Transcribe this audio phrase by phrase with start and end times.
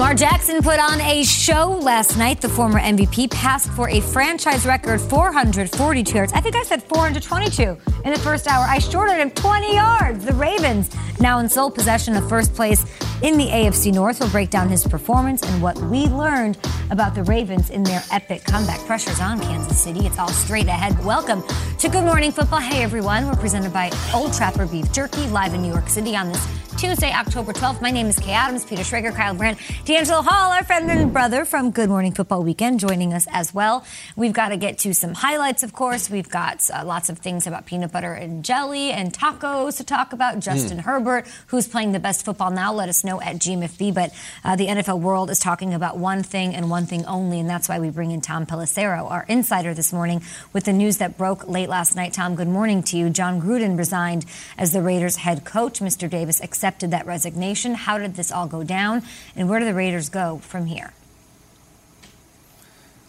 [0.00, 2.40] Lamar Jackson put on a show last night.
[2.40, 6.32] The former MVP passed for a franchise record 442 yards.
[6.32, 8.64] I think I said 422 in the first hour.
[8.66, 10.24] I shorted him 20 yards.
[10.24, 10.88] The Ravens,
[11.20, 12.82] now in sole possession of first place
[13.20, 16.56] in the AFC North, will break down his performance and what we learned
[16.90, 18.80] about the Ravens in their epic comeback.
[18.86, 20.06] Pressure's on Kansas City.
[20.06, 21.04] It's all straight ahead.
[21.04, 21.42] Welcome
[21.78, 22.60] to Good Morning Football.
[22.60, 23.26] Hey, everyone.
[23.26, 26.46] We're presented by Old Trapper Beef Jerky, live in New York City on this
[26.80, 27.82] Tuesday, October 12th.
[27.82, 31.44] My name is Kay Adams, Peter Schrager, Kyle Brandt, DeAngelo Hall, our friend and brother
[31.44, 33.84] from Good Morning Football Weekend, joining us as well.
[34.16, 36.08] We've got to get to some highlights, of course.
[36.08, 40.14] We've got uh, lots of things about peanut butter and jelly and tacos to talk
[40.14, 40.38] about.
[40.40, 40.80] Justin mm.
[40.80, 43.92] Herbert, who's playing the best football now, let us know at GMFB.
[43.92, 47.50] But uh, the NFL world is talking about one thing and one thing only, and
[47.50, 50.22] that's why we bring in Tom Pelissero, our insider this morning,
[50.54, 52.14] with the news that broke late last night.
[52.14, 53.10] Tom, good morning to you.
[53.10, 54.24] Jon Gruden resigned
[54.56, 55.80] as the Raiders head coach.
[55.80, 56.08] Mr.
[56.08, 57.74] Davis accepted accepted that resignation.
[57.74, 59.02] How did this all go down?
[59.34, 60.92] And where do the Raiders go from here?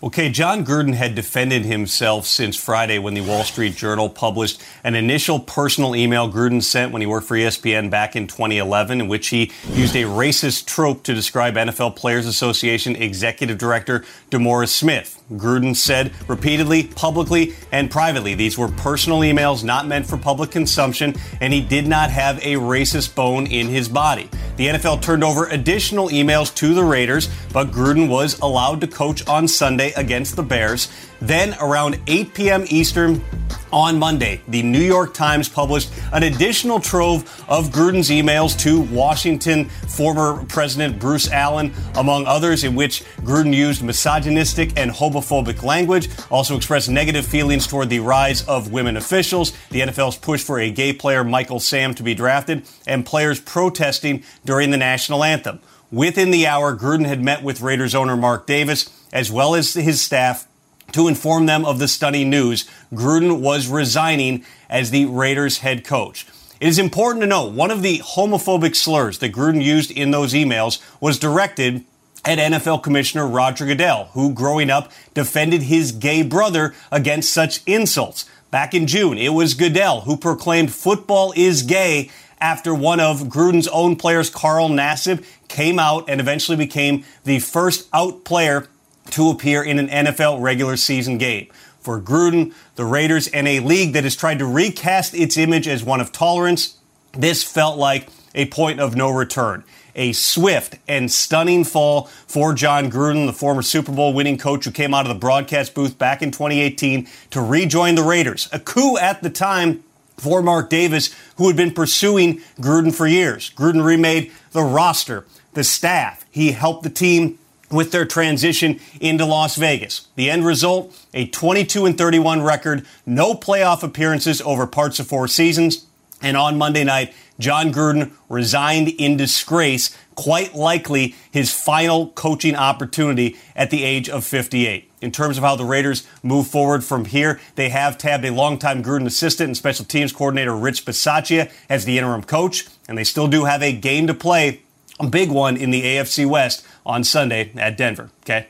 [0.03, 4.95] Okay, Jon Gruden had defended himself since Friday when the Wall Street Journal published an
[4.95, 9.28] initial personal email Gruden sent when he worked for ESPN back in 2011, in which
[9.28, 15.22] he used a racist trope to describe NFL Players Association Executive Director DeMaurice Smith.
[15.34, 21.13] Gruden said repeatedly, publicly, and privately these were personal emails not meant for public consumption,
[21.41, 24.29] and he did not have a racist bone in his body.
[24.57, 29.25] The NFL turned over additional emails to the Raiders, but Gruden was allowed to coach
[29.28, 30.90] on Sunday against the Bears.
[31.19, 32.66] Then, around 8 p.m.
[32.69, 33.24] Eastern
[33.72, 39.66] on Monday, the New York Times published an additional trove of Gruden's emails to Washington
[39.66, 46.58] former President Bruce Allen, among others, in which Gruden used misogynistic and homophobic language, also
[46.58, 50.91] expressed negative feelings toward the rise of women officials, the NFL's push for a gay
[50.91, 55.59] player, Michael Sam, to be drafted, and players protesting during the national anthem.
[55.91, 60.01] Within the hour, Gruden had met with Raiders owner Mark Davis, as well as his
[60.01, 60.47] staff,
[60.91, 62.69] to inform them of the stunning news.
[62.94, 66.25] Gruden was resigning as the Raiders head coach.
[66.59, 70.33] It is important to note one of the homophobic slurs that Gruden used in those
[70.33, 71.85] emails was directed
[72.23, 78.29] at NFL Commissioner Roger Goodell, who growing up defended his gay brother against such insults.
[78.51, 83.67] Back in June, it was Goodell who proclaimed football is gay after one of Gruden's
[83.69, 88.67] own players, Carl Nassib, came out and eventually became the first out player
[89.09, 91.48] to appear in an NFL regular season game.
[91.80, 95.84] For Gruden, the Raiders, and a league that has tried to recast its image as
[95.84, 96.78] one of tolerance,
[97.14, 99.64] this felt like a point of no return.
[99.96, 104.72] A swift and stunning fall for Jon Gruden, the former Super Bowl winning coach who
[104.72, 108.48] came out of the broadcast booth back in 2018 to rejoin the Raiders.
[108.53, 109.84] A coup at the time
[110.16, 113.50] for Mark Davis, who had been pursuing Gruden for years.
[113.50, 116.26] Gruden remade the roster, the staff.
[116.30, 117.40] He helped the team
[117.72, 120.08] with their transition into Las Vegas.
[120.16, 125.28] The end result, a 22 and 31 record, no playoff appearances over parts of four
[125.28, 125.85] seasons,
[126.23, 133.38] And on Monday night, Jon Gruden resigned in disgrace, quite likely his final coaching opportunity
[133.56, 134.88] at the age of 58.
[135.02, 138.84] In terms of how the Raiders move forward from here, they have tabbed a longtime
[138.84, 143.28] Gruden assistant and special teams coordinator Rich Bisaccia as the interim coach, and they still
[143.28, 144.62] do have a game to play,
[145.00, 148.09] a big one in the AFC West on Sunday at Denver.
[148.23, 148.47] Okay?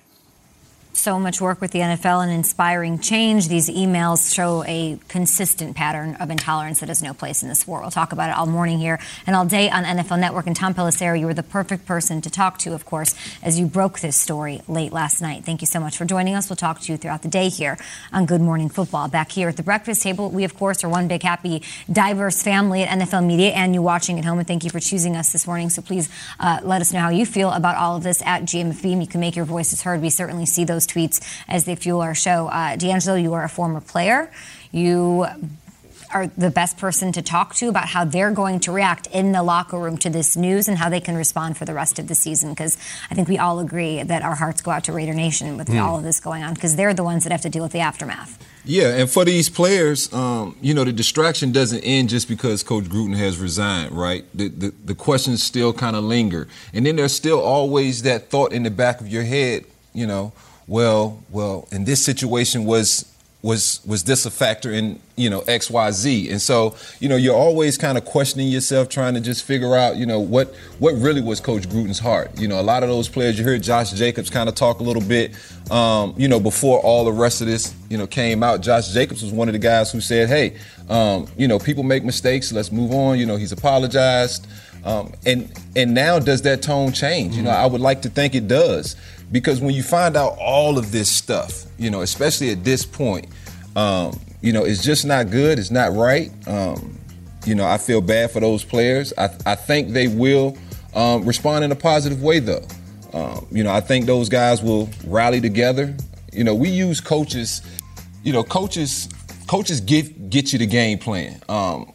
[0.93, 3.47] So much work with the NFL and inspiring change.
[3.47, 7.81] These emails show a consistent pattern of intolerance that has no place in this war.
[7.81, 10.47] We'll talk about it all morning here and all day on NFL Network.
[10.47, 13.65] And Tom Pelissero, you were the perfect person to talk to, of course, as you
[13.65, 15.43] broke this story late last night.
[15.45, 16.49] Thank you so much for joining us.
[16.49, 17.77] We'll talk to you throughout the day here
[18.13, 19.07] on Good Morning Football.
[19.07, 22.83] Back here at the breakfast table, we, of course, are one big, happy, diverse family
[22.83, 24.39] at NFL Media and you watching at home.
[24.39, 25.69] And thank you for choosing us this morning.
[25.69, 26.09] So please
[26.39, 29.01] uh, let us know how you feel about all of this at GMFB.
[29.01, 30.01] You can make your voices heard.
[30.01, 32.47] We certainly see those those tweets as they fuel our show.
[32.47, 34.31] Uh, DeAngelo, you are a former player.
[34.71, 35.25] You
[36.13, 39.41] are the best person to talk to about how they're going to react in the
[39.41, 42.15] locker room to this news and how they can respond for the rest of the
[42.15, 42.49] season.
[42.49, 42.77] Because
[43.09, 45.81] I think we all agree that our hearts go out to Raider Nation with mm.
[45.81, 47.79] all of this going on because they're the ones that have to deal with the
[47.79, 48.45] aftermath.
[48.63, 52.83] Yeah, and for these players, um, you know, the distraction doesn't end just because Coach
[52.85, 54.23] Gruden has resigned, right?
[54.35, 56.47] The, the, the questions still kind of linger.
[56.73, 60.33] And then there's still always that thought in the back of your head, you know,
[60.71, 63.05] well, well, in this situation was
[63.41, 67.17] was was this a factor in you know X Y Z, and so you know
[67.17, 70.93] you're always kind of questioning yourself, trying to just figure out you know what what
[70.93, 72.39] really was Coach Gruden's heart.
[72.39, 74.83] You know, a lot of those players you heard Josh Jacobs kind of talk a
[74.83, 75.33] little bit,
[75.69, 78.61] um, you know, before all the rest of this you know came out.
[78.61, 80.55] Josh Jacobs was one of the guys who said, "Hey,
[80.87, 82.53] um, you know, people make mistakes.
[82.53, 84.47] Let's move on." You know, he's apologized,
[84.85, 87.31] um, and and now does that tone change?
[87.31, 87.39] Mm-hmm.
[87.39, 88.95] You know, I would like to think it does
[89.31, 93.27] because when you find out all of this stuff, you know, especially at this point,
[93.75, 95.59] um, you know, it's just not good.
[95.59, 96.31] It's not right.
[96.47, 96.97] Um,
[97.45, 99.13] you know, I feel bad for those players.
[99.17, 100.57] I, I think they will
[100.93, 102.65] um, respond in a positive way, though.
[103.13, 105.95] Um, you know, I think those guys will rally together.
[106.31, 107.61] You know, we use coaches.
[108.23, 109.09] You know, coaches
[109.47, 111.41] coaches get get you the game plan.
[111.49, 111.91] Um,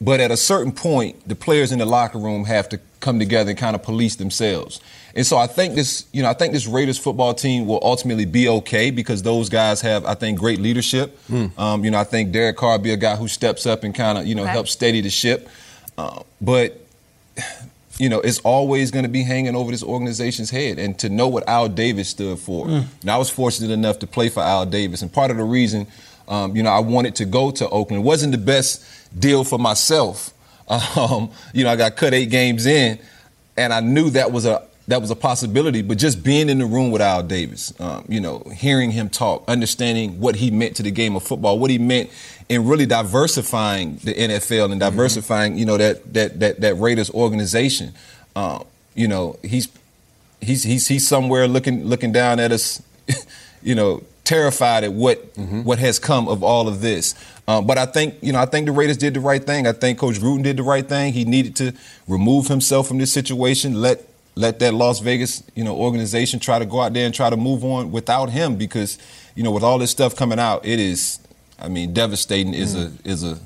[0.00, 3.50] but at a certain point, the players in the locker room have to come together
[3.50, 4.80] and kind of police themselves.
[5.18, 8.24] And so I think this, you know, I think this Raiders football team will ultimately
[8.24, 11.18] be okay because those guys have, I think, great leadership.
[11.28, 11.58] Mm.
[11.58, 13.92] Um, you know, I think Derek Carr will be a guy who steps up and
[13.92, 14.52] kind of, you know, okay.
[14.52, 15.48] helps steady the ship.
[15.98, 16.80] Uh, but
[17.98, 20.78] you know, it's always going to be hanging over this organization's head.
[20.78, 22.66] And to know what Al Davis stood for.
[22.66, 22.84] Mm.
[23.00, 25.02] And I was fortunate enough to play for Al Davis.
[25.02, 25.88] And part of the reason,
[26.28, 28.84] um, you know, I wanted to go to Oakland it wasn't the best
[29.18, 30.32] deal for myself.
[30.96, 32.98] Um, you know, I got cut eight games in,
[33.56, 35.82] and I knew that was a that was a possibility.
[35.82, 39.44] But just being in the room with Al Davis, um, you know, hearing him talk,
[39.46, 42.10] understanding what he meant to the game of football, what he meant
[42.48, 45.58] in really diversifying the NFL and diversifying, mm-hmm.
[45.58, 47.92] you know, that that that that Raiders organization.
[48.34, 48.64] Um,
[48.94, 49.68] you know, he's
[50.40, 52.82] he's he's he's somewhere looking looking down at us,
[53.62, 55.64] you know, terrified at what mm-hmm.
[55.64, 57.14] what has come of all of this.
[57.46, 59.66] Um, but I think you know I think the Raiders did the right thing.
[59.66, 61.12] I think Coach Gruden did the right thing.
[61.12, 61.74] He needed to
[62.06, 63.82] remove himself from this situation.
[63.82, 64.07] Let
[64.38, 67.36] let that Las Vegas, you know, organization try to go out there and try to
[67.36, 68.96] move on without him because,
[69.34, 71.18] you know, with all this stuff coming out, it is,
[71.58, 73.38] I mean, devastating is a is a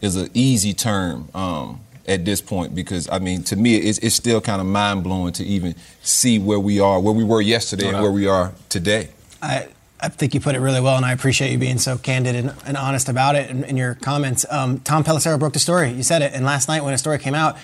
[0.00, 4.14] is a easy term um, at this point because I mean, to me, it's, it's
[4.14, 7.88] still kind of mind blowing to even see where we are, where we were yesterday,
[7.88, 9.10] and where we are today.
[9.42, 9.68] I,
[10.00, 12.54] I think you put it really well, and I appreciate you being so candid and,
[12.64, 14.46] and honest about it in, in your comments.
[14.48, 15.90] Um, Tom Pelissero broke the story.
[15.90, 17.58] You said it, and last night when a story came out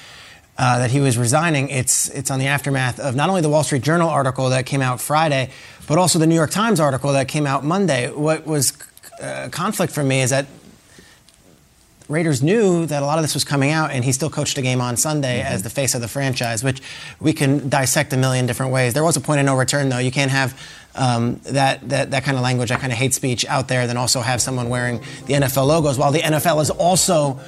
[0.56, 1.68] uh, that he was resigning.
[1.68, 4.82] It's it's on the aftermath of not only the Wall Street Journal article that came
[4.82, 5.50] out Friday,
[5.88, 8.10] but also the New York Times article that came out Monday.
[8.10, 8.72] What was
[9.20, 10.46] uh, conflict for me is that
[12.08, 14.62] Raiders knew that a lot of this was coming out, and he still coached a
[14.62, 15.54] game on Sunday mm-hmm.
[15.54, 16.82] as the face of the franchise, which
[17.18, 18.92] we can dissect a million different ways.
[18.92, 19.98] There was a point of no return, though.
[19.98, 20.60] You can't have
[20.94, 23.96] um, that, that, that kind of language, that kind of hate speech out there, then
[23.96, 27.40] also have someone wearing the NFL logos, while the NFL is also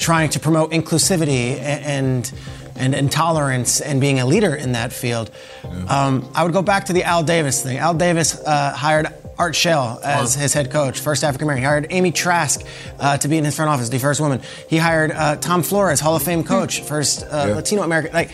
[0.00, 2.32] trying to promote inclusivity and
[2.76, 5.30] and intolerance and being a leader in that field.
[5.62, 5.84] Yeah.
[5.84, 7.76] Um, I would go back to the Al Davis thing.
[7.76, 11.62] Al Davis uh, hired Art Shell as his head coach, first African American.
[11.62, 12.62] He hired Amy Trask
[12.98, 14.40] uh, to be in his front office, the first woman.
[14.68, 17.54] He hired uh, Tom Flores, Hall of Fame coach, first uh, yeah.
[17.56, 18.14] Latino American.
[18.14, 18.30] Like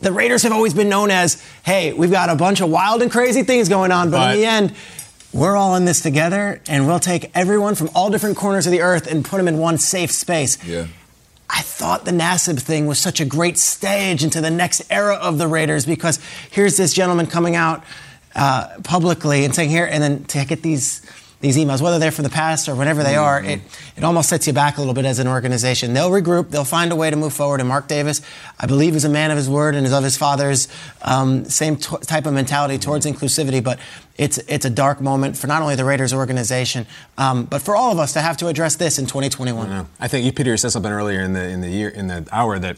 [0.00, 3.10] the Raiders have always been known as, hey, we've got a bunch of wild and
[3.10, 4.32] crazy things going on, but right.
[4.32, 4.74] in the end
[5.32, 8.80] we're all in this together and we'll take everyone from all different corners of the
[8.80, 10.62] earth and put them in one safe space.
[10.64, 10.86] Yeah.
[11.52, 15.38] I thought the Nassib thing was such a great stage into the next era of
[15.38, 17.82] the Raiders because here's this gentleman coming out
[18.36, 21.02] uh, publicly and saying here, and then to get these
[21.40, 23.60] these emails, whether they're from the past or whenever they are, it,
[23.96, 25.94] it almost sets you back a little bit as an organization.
[25.94, 27.60] They'll regroup, they'll find a way to move forward.
[27.60, 28.20] And Mark Davis,
[28.58, 30.68] I believe, is a man of his word and is of his father's
[31.00, 33.64] um, same t- type of mentality towards inclusivity.
[33.64, 33.78] But
[34.18, 37.90] it's it's a dark moment for not only the Raiders organization, um, but for all
[37.90, 39.70] of us to have to address this in 2021.
[39.70, 42.28] I, I think you, Peter, said something earlier in the in the year in the
[42.30, 42.76] hour that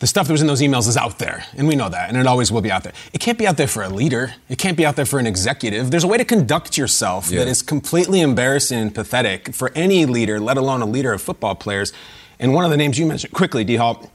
[0.00, 2.18] the stuff that was in those emails is out there, and we know that, and
[2.18, 2.92] it always will be out there.
[3.12, 4.34] It can't be out there for a leader.
[4.48, 5.90] It can't be out there for an executive.
[5.90, 7.40] There's a way to conduct yourself Yeah.
[7.44, 11.54] that is completely embarrassing and pathetic for any leader, let alone a leader of football
[11.54, 11.92] players.
[12.38, 13.76] And one of the names you mentioned quickly, D.
[13.76, 14.10] Hall,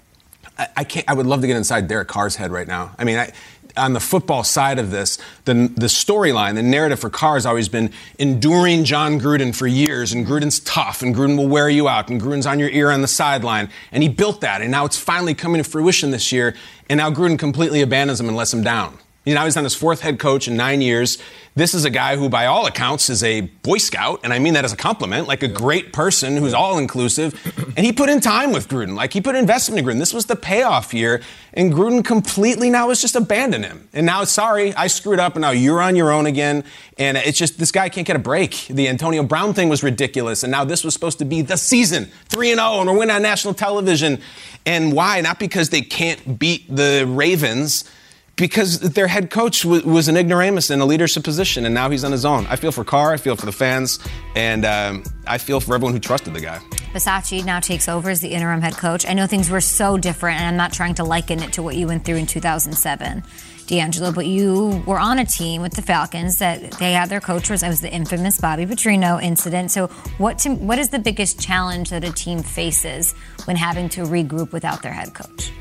[0.58, 1.08] I, I can't.
[1.08, 2.96] I would love to get inside Derek Carr's head right now.
[2.98, 3.32] I mean, I,
[3.78, 7.70] on the football side of this, the the storyline, the narrative for Carr has always
[7.70, 12.10] been enduring Jon Gruden for years, and Gruden's tough, and Gruden will wear you out,
[12.10, 14.98] and Gruden's on your ear on the sideline, and he built that, and now it's
[14.98, 16.56] finally coming to fruition this year,
[16.90, 18.98] and now Gruden completely abandons him and lets him down.
[19.26, 21.18] You know, he's on his fourth head coach in nine years.
[21.56, 24.54] This is a guy who, by all accounts, is a Boy Scout, and I mean
[24.54, 27.34] that as a compliment, like a great person who's all inclusive.
[27.76, 29.98] And he put in time with Gruden, like he put investment in Gruden.
[29.98, 31.22] This was the payoff year,
[31.54, 33.88] and Gruden completely now has just abandoned him.
[33.94, 36.64] And now, sorry, I screwed up, and now you're on your own again.
[37.00, 38.68] And it's just this guy can't get a break.
[38.70, 42.12] The Antonio Brown thing was ridiculous, and now this was supposed to be the season,
[42.30, 44.22] three and zero, and we're winning on national television.
[44.68, 45.20] And why?
[45.22, 47.90] Not because they can't beat the Ravens
[48.36, 52.04] because their head coach w- was an ignoramus in a leadership position, and now he's
[52.04, 52.46] on his own.
[52.48, 54.00] I feel for Carr, I feel for the fans,
[54.36, 56.60] and um, I feel for everyone who trusted the guy.
[56.94, 59.06] Bisaccia now takes over as the interim head coach.
[59.08, 61.76] I know things were so different, and I'm not trying to liken it to what
[61.76, 63.24] you went through in 2007,
[63.68, 67.50] DeAngelo, but you were on a team with the Falcons that they had their coach
[67.50, 69.72] was, I was the infamous Bobby Petrino incident.
[69.72, 69.88] So,
[70.18, 73.14] what to, what is the biggest challenge that a team faces
[73.46, 75.52] when having to regroup without their head coach?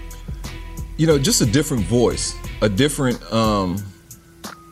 [0.96, 3.82] You know, just a different voice, a different, um,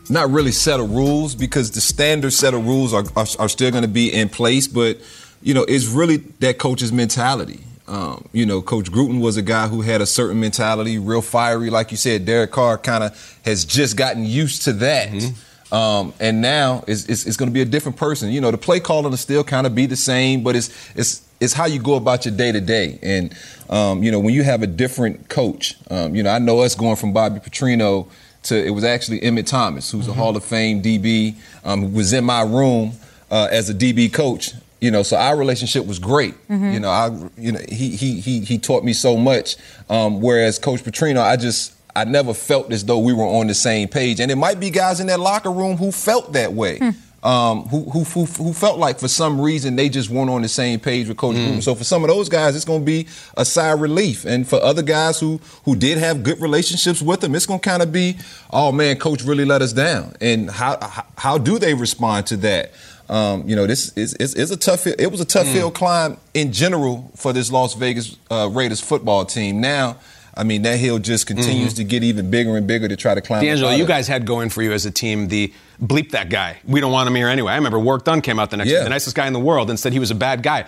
[0.09, 3.71] not really set of rules because the standard set of rules are, are, are still
[3.71, 4.99] going to be in place, but,
[5.43, 7.61] you know, it's really that coach's mentality.
[7.89, 11.69] Um, you know, Coach Gruden was a guy who had a certain mentality, real fiery,
[11.69, 12.25] like you said.
[12.25, 15.33] Derek Carr kind of has just gotten used to that.
[15.73, 18.31] Um, and now it's, it's, it's going to be a different person.
[18.31, 21.23] You know, the play calling will still kind of be the same, but it's it's
[21.43, 22.99] it's how you go about your day to day.
[23.03, 23.35] And
[23.69, 26.75] um, you know, when you have a different coach, um, you know, I know us
[26.75, 28.09] going from Bobby Petrino
[28.45, 31.35] to it was actually Emmitt Thomas, who's a Hall of Fame DB,
[31.65, 32.93] um, was in my room
[33.31, 34.53] uh, as a DB coach.
[34.81, 36.35] You know, so our relationship was great.
[36.49, 37.07] You know, I
[37.37, 39.57] you know he he he he taught me so much.
[39.89, 43.55] Um, whereas Coach Petrino, I just I never felt as though we were on the
[43.55, 44.19] same page.
[44.21, 46.81] And it might be guys in that locker room who felt that way.
[47.25, 50.49] Um, who, who, who, who felt like for some reason they just weren't on the
[50.49, 51.63] same page with Coach Gruden.
[51.63, 54.45] So for some of those guys, it's going to be a sigh of relief, and
[54.49, 57.81] for other guys who who did have good relationships with him, it's going to kind
[57.81, 58.17] of be,
[58.51, 60.17] oh man, Coach really let us down.
[60.21, 62.73] And how how, how do they respond to that?
[63.09, 64.87] Um, you know, this is it's, it's a tough.
[64.87, 69.25] It was a tough hill climb in general for this Las Vegas uh, Raiders football
[69.27, 69.61] team.
[69.61, 69.97] Now,
[70.35, 71.77] I mean, that hill just continues mm-hmm.
[71.77, 73.45] to get even bigger and bigger to try to climb.
[73.45, 76.59] DeAngelo, you guys had going for you as a team the bleep that guy.
[76.65, 77.53] We don't want him here anyway.
[77.53, 78.79] I remember Warrick Dunn came out the next Yeah.
[78.79, 80.65] week, the nicest guy in the world, and said he was a bad guy.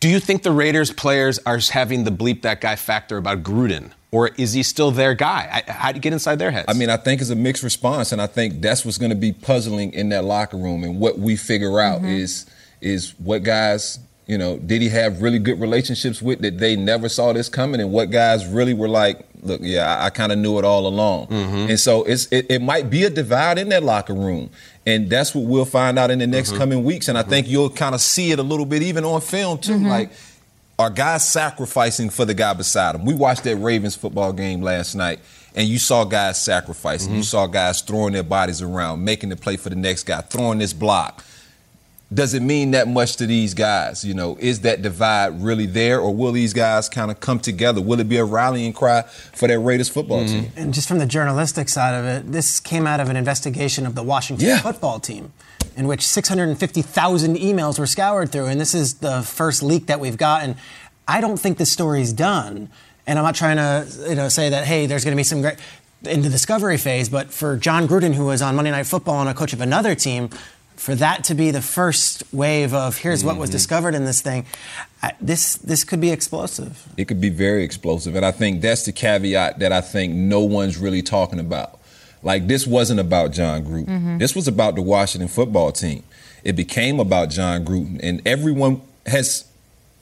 [0.00, 3.90] Do you think the Raiders players are having the bleep that guy factor about Gruden?
[4.12, 5.62] Or is he still their guy?
[5.66, 6.66] I, how do you get inside their heads?
[6.68, 9.16] I mean, I think it's a mixed response, and I think that's what's going to
[9.16, 10.84] be puzzling in that locker room.
[10.84, 12.10] And what we figure out mm-hmm.
[12.10, 12.46] is
[12.82, 13.98] is what guys,
[14.32, 17.82] you know, did he have really good relationships with that they never saw this coming,
[17.82, 20.86] and what guys really were like, look, yeah, I, I kind of knew it all
[20.86, 21.26] along.
[21.26, 21.68] Mm-hmm.
[21.68, 24.48] And so it's it, it might be a divide in that locker room,
[24.86, 26.58] and that's what we'll find out in the next mm-hmm.
[26.60, 27.08] coming weeks.
[27.08, 27.30] And I mm-hmm.
[27.30, 30.10] think you'll kind of see it a little bit even on film too, like.
[30.78, 33.04] Are guys sacrificing for the guy beside them?
[33.04, 35.20] We watched that Ravens football game last night,
[35.54, 37.14] and you saw guys sacrificing.
[37.14, 40.58] You saw guys throwing their bodies around, making the play for the next guy, throwing
[40.58, 41.22] this block.
[42.12, 44.04] Does it mean that much to these guys?
[44.04, 47.80] You know, is that divide really there, or will these guys kind of come together?
[47.80, 50.42] Will it be a rallying cry for that Raiders football mm-hmm.
[50.42, 50.52] team?
[50.56, 53.94] And just from the journalistic side of it, this came out of an investigation of
[53.94, 54.60] the Washington Yeah.
[54.60, 55.32] football team,
[55.76, 58.46] in which 650,000 emails were scoured through.
[58.46, 60.56] And this is the first leak that we've gotten.
[61.06, 62.68] I don't think this story's done.
[63.06, 65.40] And I'm not trying to you know, say that, hey, there's going to be some
[65.40, 65.56] great
[66.04, 69.28] in the discovery phase, but for Jon Gruden, who was on Monday Night Football and
[69.28, 70.30] a coach of another team,
[70.82, 73.54] for that to be the first wave of here's what was mm-hmm.
[73.54, 74.44] discovered in this thing,
[75.00, 76.88] I, this this could be explosive.
[76.96, 80.40] It could be very explosive, and I think that's the caveat that I think no
[80.40, 81.78] one's really talking about.
[82.24, 83.86] Like this wasn't about Jon Gruden.
[83.86, 84.18] Mm-hmm.
[84.18, 86.02] This was about the Washington football team.
[86.42, 89.44] It became about Jon Gruden, and everyone has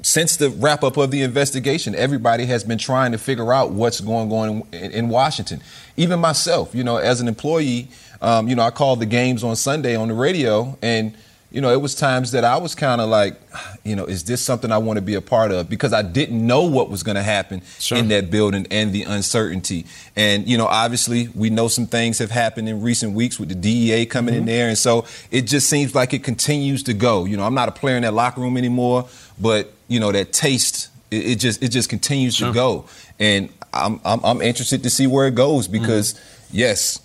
[0.03, 4.01] since the wrap up of the investigation, everybody has been trying to figure out what's
[4.01, 5.61] going on in, in Washington.
[5.99, 7.89] Even myself, you know, as an employee,
[8.21, 11.15] um, you know, I called the games on Sunday on the radio, and
[11.51, 13.41] you know, it was times that I was kind of like,
[13.85, 15.69] you know, is this something I want to be a part of?
[15.69, 17.99] Because I didn't know what was going to happen sure.
[17.99, 19.87] in that building and the uncertainty.
[20.15, 23.57] And, you know, obviously we know some things have happened in recent weeks with the
[23.57, 24.41] DEA coming mm-hmm.
[24.41, 24.69] in there.
[24.69, 27.25] And so it just seems like it continues to go.
[27.25, 29.09] You know, I'm not a player in that locker room anymore,
[29.41, 32.49] but, you know, that taste, it, it just, it just continues sure.
[32.49, 32.85] to go.
[33.19, 36.57] And I'm, I'm, I'm, interested to see where it goes because, mm-hmm.
[36.59, 37.01] yes,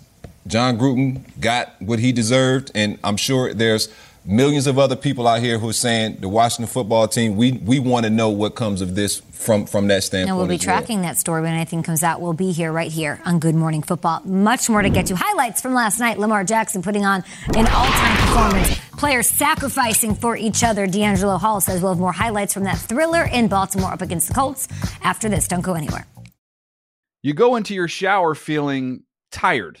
[0.46, 2.70] Jon Gruden got what he deserved.
[2.74, 3.88] And I'm sure there's,
[4.26, 7.78] millions of other people out here who are saying the Washington football team, we we
[7.78, 10.30] want to know what comes of this from from that standpoint.
[10.30, 11.08] And we'll be tracking well.
[11.08, 12.20] that story when anything comes out.
[12.20, 14.22] We'll be here right here on Good Morning Football.
[14.24, 15.16] Much more to get to.
[15.16, 17.22] Highlights from last night: Lamar Jackson putting on
[17.54, 18.80] an all-time performance.
[18.92, 20.86] Players sacrificing for each other.
[20.86, 24.34] DeAngelo Hall says we'll have more highlights from that thriller in Baltimore up against the
[24.34, 24.68] Colts
[25.02, 25.46] after this.
[25.46, 26.06] Don't go anywhere.
[27.22, 29.80] You go into your shower feeling tired,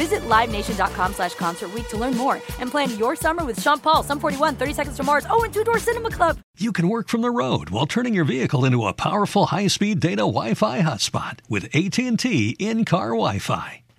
[0.00, 4.18] Visit LiveNation.com slash Concert to learn more and plan your summer with Sean Paul, Sum
[4.18, 6.38] 41, 30 Seconds to Mars, oh, and Two Door Cinema Club.
[6.56, 10.22] You can work from the road while turning your vehicle into a powerful high-speed data
[10.22, 13.79] Wi-Fi hotspot with AT&T in-car Wi-Fi.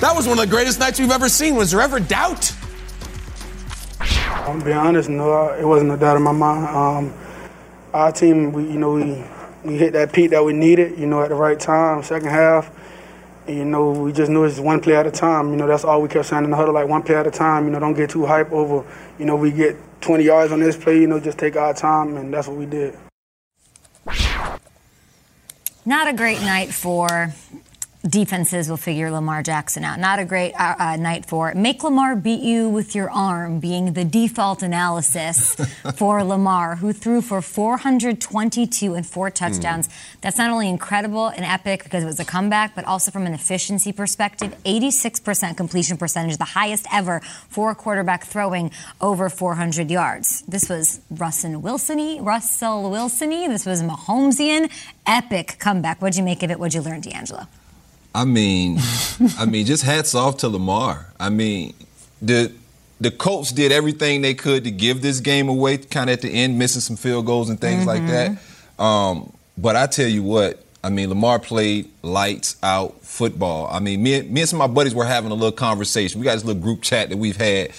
[0.00, 1.56] that was one of the greatest nights we've ever seen.
[1.56, 2.52] Was there ever doubt?
[4.00, 6.66] I'll be honest, no, it wasn't a doubt in my mind.
[6.66, 7.14] Um,
[7.92, 9.24] our team, we, you know, we
[9.64, 12.70] we hit that peak that we needed, you know, at the right time, second half.
[13.46, 15.50] And, you know, we just knew it's one play at a time.
[15.50, 17.30] You know, that's all we kept saying in the huddle, like one play at a
[17.30, 17.64] time.
[17.64, 18.86] You know, don't get too hype over,
[19.18, 22.18] you know, we get 20 yards on this play, you know, just take our time,
[22.18, 22.96] and that's what we did.
[25.86, 27.32] Not a great night for
[28.06, 29.98] defenses will figure Lamar Jackson out.
[29.98, 31.56] Not a great uh, uh, night for it.
[31.56, 35.54] make Lamar beat you with your arm being the default analysis
[35.96, 39.88] for Lamar, who threw for 422 and four touchdowns.
[39.88, 39.92] Mm.
[40.20, 43.32] That's not only incredible and epic because it was a comeback, but also from an
[43.32, 50.42] efficiency perspective, 86% completion percentage, the highest ever for a quarterback throwing over 400 yards.
[50.42, 53.48] This was Russell Wilsony, Russell Wilsony.
[53.48, 54.70] This was Mahomesian,
[55.06, 56.02] epic comeback.
[56.02, 56.58] What'd you make of it?
[56.58, 57.46] What'd you learn, DeAngelo?
[58.14, 58.78] I mean,
[59.38, 61.12] I mean, just hats off to Lamar.
[61.18, 61.74] I mean,
[62.22, 62.52] the
[63.00, 66.30] the Colts did everything they could to give this game away, kind of at the
[66.30, 67.88] end, missing some field goals and things mm-hmm.
[67.88, 68.30] like that.
[68.30, 68.82] Mm-hmm.
[68.82, 73.68] Um, but I tell you what, I mean, Lamar played lights out football.
[73.70, 76.20] I mean, me, me and some of my buddies were having a little conversation.
[76.20, 77.72] We got this little group chat that we've had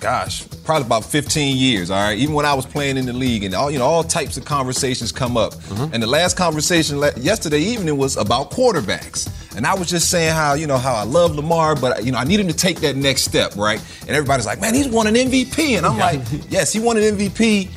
[0.00, 2.18] gosh, probably about 15 years, all right?
[2.18, 4.44] Even when I was playing in the league and all, you know, all types of
[4.44, 5.54] conversations come up.
[5.54, 5.94] Mm-hmm.
[5.94, 9.28] And the last conversation yesterday evening was about quarterbacks.
[9.56, 12.18] And I was just saying how, you know, how I love Lamar, but, you know,
[12.18, 13.82] I need him to take that next step, right?
[14.02, 15.76] And everybody's like, man, he's won an MVP.
[15.76, 17.68] And I'm like, yes, he won an MVP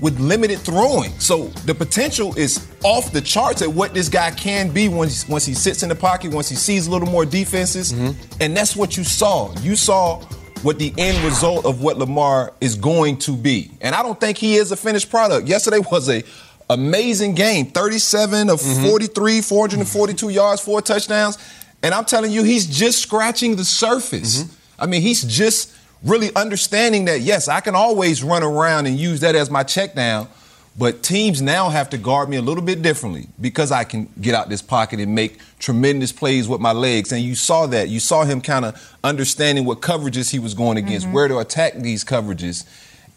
[0.00, 1.10] with limited throwing.
[1.20, 5.44] So the potential is off the charts at what this guy can be once, once
[5.44, 7.92] he sits in the pocket, once he sees a little more defenses.
[7.92, 8.20] Mm-hmm.
[8.40, 9.54] And that's what you saw.
[9.60, 10.24] You saw
[10.62, 13.70] what the end result of what Lamar is going to be.
[13.80, 15.46] And I don't think he is a finished product.
[15.46, 16.22] Yesterday was a
[16.70, 17.66] amazing game.
[17.66, 18.88] 37 of mm-hmm.
[18.88, 21.38] 43, 442 yards, four touchdowns.
[21.82, 24.42] And I'm telling you, he's just scratching the surface.
[24.42, 24.82] Mm-hmm.
[24.82, 29.20] I mean, he's just really understanding that, yes, I can always run around and use
[29.20, 30.28] that as my check down.
[30.76, 34.34] But teams now have to guard me a little bit differently because I can get
[34.34, 37.12] out this pocket and make tremendous plays with my legs.
[37.12, 37.88] And you saw that.
[37.88, 41.14] You saw him kind of understanding what coverages he was going against, mm-hmm.
[41.14, 42.64] where to attack these coverages.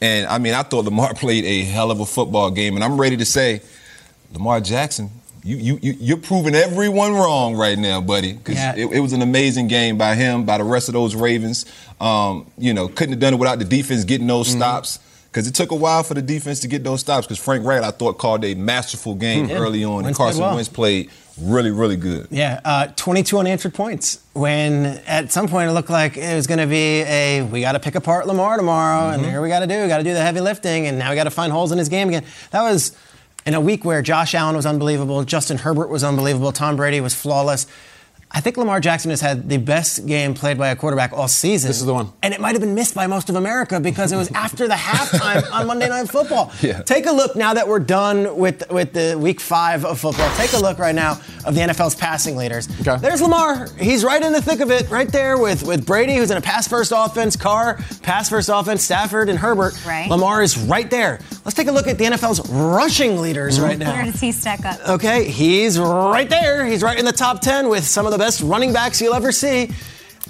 [0.01, 2.75] And I mean, I thought Lamar played a hell of a football game.
[2.75, 3.62] And I'm ready to say,
[4.34, 5.10] Lamar Jackson,
[5.43, 8.34] You you you- you're proving everyone wrong right now, buddy.
[8.34, 8.75] Because Yeah.
[8.75, 11.65] it, it was an amazing game by him, by the rest of those Ravens.
[11.99, 14.58] Um, you know, couldn't have done it without the defense getting those Mm-hmm.
[14.60, 14.99] stops.
[15.32, 17.25] Because it took a while for the defense to get those stops.
[17.25, 19.56] Because Frank Reich, I thought, called a masterful game did.
[19.58, 20.56] early on, and Wentz played Carson well.
[20.56, 21.10] Wentz played
[21.41, 22.27] really, really good.
[22.30, 24.19] Yeah, uh, 22 unanswered points.
[24.34, 27.73] When at some point it looked like it was going to be a we got
[27.73, 30.13] to pick apart Lamar tomorrow, and here we got to do, we got to do
[30.13, 32.23] the heavy lifting, and now we got to find holes in his game again.
[32.51, 32.95] That was
[33.45, 37.13] in a week where Josh Allen was unbelievable, Justin Herbert was unbelievable, Tom Brady was
[37.15, 37.65] flawless.
[38.34, 41.67] I think Lamar Jackson has had the best game played by a quarterback all season.
[41.67, 42.13] This is the one.
[42.24, 44.74] And it might have been missed by most of America because it was after the
[44.76, 46.52] halftime on Monday Night Football.
[46.62, 46.84] Yeah.
[46.84, 50.32] Take a look now that we're done with, with the week five of football.
[50.36, 52.70] Take a look right now of the NFL's passing leaders.
[52.82, 52.98] Okay.
[52.98, 53.67] There's Lamar.
[53.80, 56.41] He's right in the thick of it, right there with, with Brady, who's in a
[56.41, 59.74] pass first offense, Carr, pass first offense, Stafford, and Herbert.
[59.86, 60.08] Right.
[60.10, 61.20] Lamar is right there.
[61.44, 63.94] Let's take a look at the NFL's rushing leaders right now.
[63.94, 64.80] Where does he stack up?
[64.88, 66.65] Okay, he's right there.
[66.67, 69.31] He's right in the top 10 with some of the best running backs you'll ever
[69.31, 69.71] see.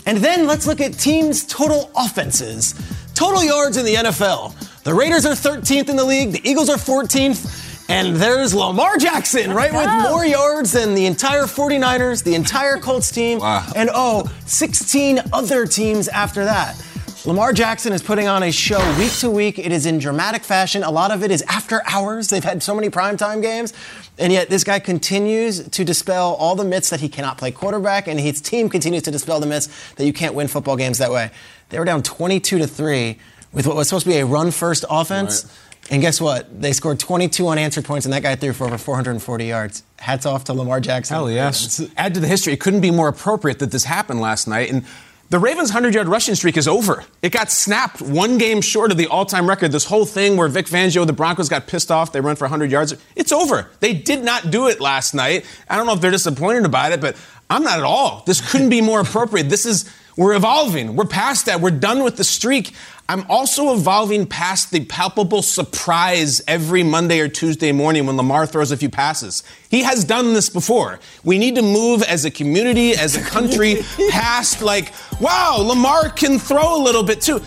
[0.06, 2.74] And then let's look at teams' total offenses.
[3.14, 4.56] Total yards in the NFL.
[4.84, 9.54] The Raiders are 13th in the league, the Eagles are 14th, and there's Lamar Jackson,
[9.54, 13.68] right, with more yards than the entire 49ers, the entire Colts team, Wow.
[13.76, 16.76] and oh, 16 other teams after that.
[17.24, 19.60] Lamar Jackson is putting on a show week to week.
[19.60, 20.82] It is in dramatic fashion.
[20.82, 22.30] A lot of it is after hours.
[22.30, 23.74] They've had so many primetime games.
[24.18, 28.08] And yet, this guy continues to dispel all the myths that he cannot play quarterback,
[28.08, 31.12] and his team continues to dispel the myths that you can't win football games that
[31.12, 31.30] way.
[31.70, 33.20] They were down 22 to 3
[33.54, 35.46] with what was supposed to be a run first offense.
[35.92, 36.62] And guess what?
[36.62, 39.84] They scored 22 unanswered points, and that guy threw for over 440 yards.
[40.00, 41.16] Hats off to Lamar Jackson.
[41.16, 41.86] Hell yes.
[41.98, 42.54] Add to the history.
[42.54, 44.72] It couldn't be more appropriate that this happened last night.
[44.72, 44.86] And
[45.32, 47.06] the Ravens' 100 yard rushing streak is over.
[47.22, 49.72] It got snapped one game short of the all time record.
[49.72, 52.70] This whole thing where Vic Fangio, the Broncos got pissed off, they run for 100
[52.70, 52.94] yards.
[53.16, 53.70] It's over.
[53.80, 55.46] They did not do it last night.
[55.70, 57.16] I don't know if they're disappointed about it, but
[57.50, 58.24] I'm not at all.
[58.28, 59.48] This couldn't be more appropriate.
[59.48, 60.98] This is, we're evolving.
[60.98, 61.62] We're past that.
[61.62, 62.74] We're done with the streak.
[63.12, 68.72] I'm also evolving past the palpable surprise every Monday or Tuesday morning when Lamar throws
[68.72, 69.44] a few passes.
[69.70, 71.02] He has done this before.
[71.22, 73.80] We need to move as a community, as a country,
[74.12, 77.42] past like, wow, Lamar can throw a little bit too.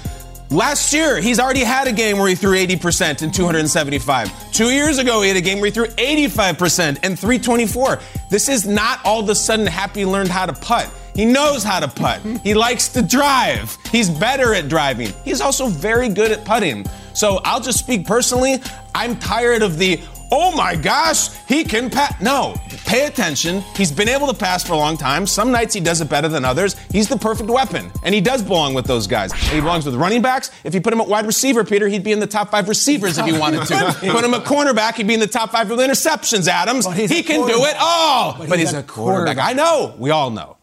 [0.55, 4.53] Last year, he's already had a game where he threw 80% and 275.
[4.53, 7.99] Two years ago, he had a game where he threw 85% and 324.
[8.31, 10.89] This is not all of a sudden Happy learned how to putt.
[11.17, 12.21] He knows how to putt.
[12.45, 13.77] He likes to drive.
[13.91, 15.13] He's better at driving.
[15.25, 16.87] He's also very good at putting.
[17.15, 18.63] So I'll just speak personally.
[18.95, 22.21] I'm tired of the, oh my gosh, he can pass.
[22.21, 23.61] No, pay attention.
[23.77, 25.27] He's been able to pass for a long time.
[25.27, 26.77] Some nights he does it better than others.
[26.91, 29.33] He's the perfect weapon, and he does belong with those guys.
[29.33, 30.51] He belongs with running backs.
[30.65, 33.19] If you put him at wide receiver, Peter, he'd be in the top five receivers
[33.19, 33.97] if you wanted to.
[34.13, 36.87] put him at cornerback, he'd be in the top five with interceptions, Adams.
[36.95, 38.35] He can do it all.
[38.39, 39.37] But But, he's he's, a a quarterback.
[39.37, 39.51] quarterback.
[39.51, 39.95] I know.
[39.99, 40.57] We all know.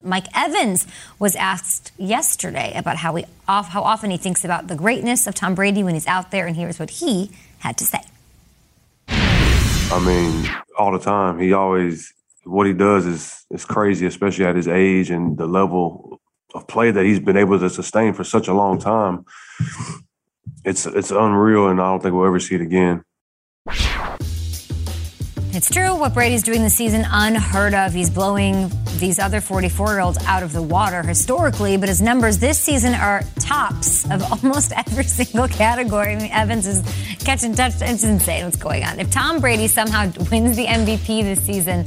[0.00, 0.86] Mike Evans
[1.18, 5.54] was asked yesterday about how, he, how often he thinks about the greatness of Tom
[5.56, 7.98] Brady when he's out there, and here's what he had to say.
[9.90, 11.38] I mean, all the time.
[11.38, 12.12] He always
[12.44, 16.20] what he does is is crazy, especially at his age and the level
[16.54, 19.24] of play that he's been able to sustain for such a long time.
[20.64, 23.02] It's it's unreal, and I don't think we'll ever see it again.
[25.58, 25.92] It's true.
[25.96, 27.92] What Brady's doing this season, unheard of.
[27.92, 32.38] He's blowing these other 44 year olds out of the water historically, but his numbers
[32.38, 36.12] this season are tops of almost every single category.
[36.12, 36.80] I mean, Evans is
[37.24, 37.90] catching touchdowns.
[37.90, 39.00] It's insane what's going on.
[39.00, 41.86] If Tom Brady somehow wins the MVP this season,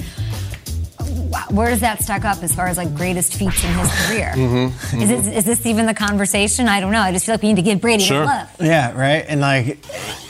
[1.32, 4.34] wow, where does that stack up as far as like greatest feats in his career?
[4.36, 5.02] Mm-hmm.
[5.02, 5.38] Is, it, mm-hmm.
[5.38, 6.68] is this even the conversation?
[6.68, 7.00] I don't know.
[7.00, 8.20] I just feel like we need to give Brady Sure.
[8.20, 8.50] the love.
[8.60, 9.26] Yeah, right.
[9.28, 9.80] And like,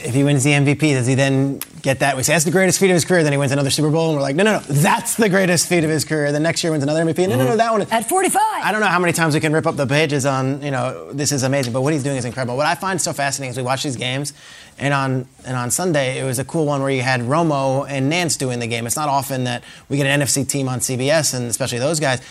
[0.05, 2.15] if he wins the MVP, does he then get that?
[2.15, 3.23] We say that's the greatest feat of his career.
[3.23, 5.67] Then he wins another Super Bowl, and we're like, no, no, no, that's the greatest
[5.67, 6.31] feat of his career.
[6.31, 7.27] Then next year wins another MVP.
[7.27, 7.57] No, no, no, mm-hmm.
[7.57, 7.81] that one.
[7.81, 8.41] At 45.
[8.41, 11.11] I don't know how many times we can rip up the pages on, you know,
[11.11, 12.57] this is amazing, but what he's doing is incredible.
[12.57, 14.33] What I find so fascinating is we watch these games,
[14.77, 18.11] and on and on Sunday it was a cool one where you had Romo and
[18.11, 18.85] Nantz doing the game.
[18.87, 22.21] It's not often that we get an NFC team on CBS, and especially those guys.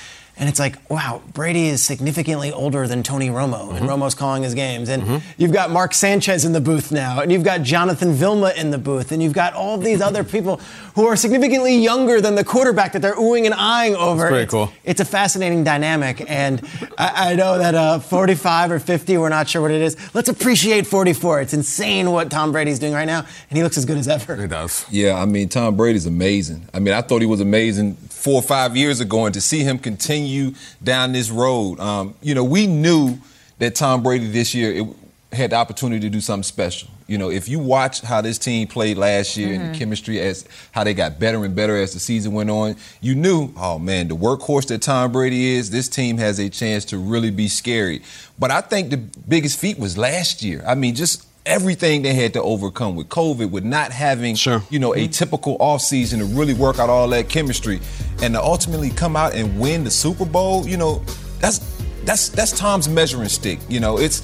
[0.40, 4.55] And it's like, wow, Brady is significantly older than Tony Romo, and Romo's calling his
[4.55, 4.88] games.
[4.88, 8.70] And you've got Mark Sanchez in the booth now, and you've got Jonathan Vilma in
[8.70, 10.57] the booth, and you've got all these other people
[10.94, 14.29] who are significantly younger than the quarterback that they're oohing and eyeing over.
[14.29, 14.72] pretty It's- cool.
[14.83, 19.46] it's a fascinating dynamic, and I, I know that uh, 45 or 50, we're not
[19.46, 19.94] sure what it is.
[20.14, 21.42] Let's appreciate 44.
[21.42, 24.37] It's insane what Tom Brady's doing right now, and he looks as good as ever.
[24.40, 24.87] He does.
[24.90, 26.66] Yeah, I mean, Tom Brady's amazing.
[26.72, 29.61] I mean, I thought he was amazing four or five years ago, and to see
[29.61, 30.52] him continue
[30.83, 33.18] down this road, um, you know, we knew
[33.59, 34.87] that Tom Brady this year, it,
[35.33, 36.88] had the opportunity to do something special.
[37.06, 39.62] You know, if you watch how this team played last year mm-hmm.
[39.62, 42.74] and the chemistry as how they got better and better as the season went on,
[43.00, 46.85] you knew, oh man, the workhorse that Tom Brady is, this team has a chance
[46.87, 48.02] to really be scary.
[48.40, 50.64] But I think the biggest feat was last year.
[50.66, 54.62] I mean, just everything they had to overcome with COVID, with not having, sure.
[54.70, 55.11] you know, a mm-hmm.
[55.11, 57.81] typical offseason to really work out all that chemistry,
[58.22, 61.03] and to ultimately come out and win the Super Bowl, you know,
[61.40, 61.59] that's
[62.05, 63.59] that's that's Tom's measuring stick.
[63.68, 64.20] You know, it's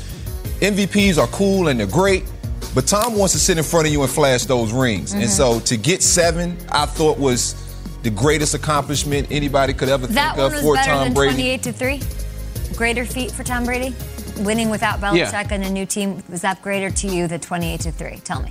[0.61, 2.25] MVPs are cool and they're great,
[2.75, 5.13] but Tom wants to sit in front of you and flash those rings.
[5.13, 5.23] Mm-hmm.
[5.23, 7.55] And so to get seven, I thought was
[8.03, 11.35] the greatest accomplishment anybody could ever that think of for Tom Brady.
[11.35, 12.01] Twenty-eight to three,
[12.77, 13.95] greater feat for Tom Brady.
[14.39, 15.55] Winning without Belichick yeah.
[15.55, 18.19] and a new team was that greater to you than twenty-eight to three?
[18.19, 18.51] Tell me.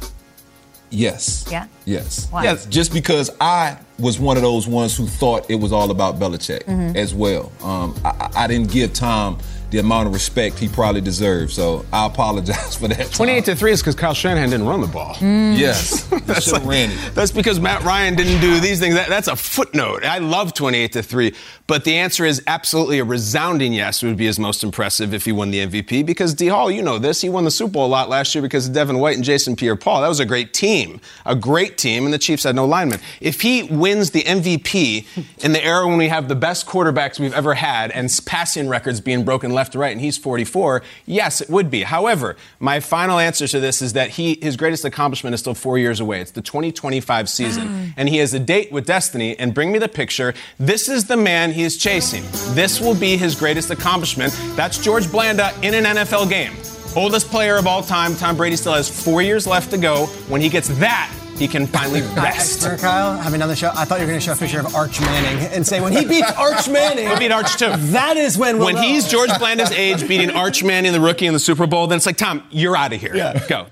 [0.90, 1.46] Yes.
[1.52, 1.68] Yeah.
[1.86, 2.28] Yes.
[2.32, 2.44] Why?
[2.44, 2.66] Yes.
[2.68, 6.64] Just because I was one of those ones who thought it was all about Belichick
[6.64, 6.96] mm-hmm.
[6.96, 7.52] as well.
[7.64, 9.40] Um, I, I, didn't give Tom
[9.72, 11.54] the amount of respect he probably deserves.
[11.54, 13.12] So I apologize for that.
[13.12, 15.16] 28 to 3 is because Kyle Shanahan didn't run the ball.
[15.16, 15.58] Mm.
[15.58, 16.04] Yes.
[16.26, 18.96] that's, like, that's because Matt Ryan didn't do these things.
[18.96, 20.04] That, that's a footnote.
[20.04, 21.34] I love 28 to 3.
[21.68, 25.32] But the answer is absolutely a resounding yes would be his most impressive if he
[25.32, 27.88] won the MVP because D Hall, you know this, he won the Super Bowl a
[27.88, 30.02] lot last year because of Devin White and Jason Pierre-Paul.
[30.02, 33.00] That was a great team, a great team, and the Chiefs had no linemen.
[33.20, 37.34] If he wins the MVP in the era when we have the best quarterbacks we've
[37.34, 41.50] ever had and passing records being broken left to right, and he's 44, yes, it
[41.50, 41.84] would be.
[41.84, 45.78] However, my final answer to this is that he his greatest accomplishment is still four
[45.78, 46.22] years away.
[46.22, 47.94] It's the 2025 season, mm.
[47.98, 49.38] and he has a date with destiny.
[49.38, 50.34] And bring me the picture.
[50.60, 52.24] This is the man he is chasing.
[52.56, 54.38] This will be his greatest accomplishment.
[54.56, 56.54] That's George Blanda in an NFL game.
[56.96, 58.16] Oldest player of all time.
[58.16, 60.06] Tom Brady still has four years left to go.
[60.30, 62.62] When he gets that, he can finally rest.
[62.62, 64.60] Sir Kyle, having done the show, I thought you were going to show a picture
[64.60, 67.72] of Arch Manning and say when he beats Arch Manning, he'll beat Arch too.
[67.92, 68.82] That is when we'll when know.
[68.82, 71.88] he's George Blanda's age beating Arch Manning, the rookie in the Super Bowl.
[71.88, 73.16] Then it's like Tom, you're out of here.
[73.16, 73.46] Yeah.
[73.48, 73.68] Go.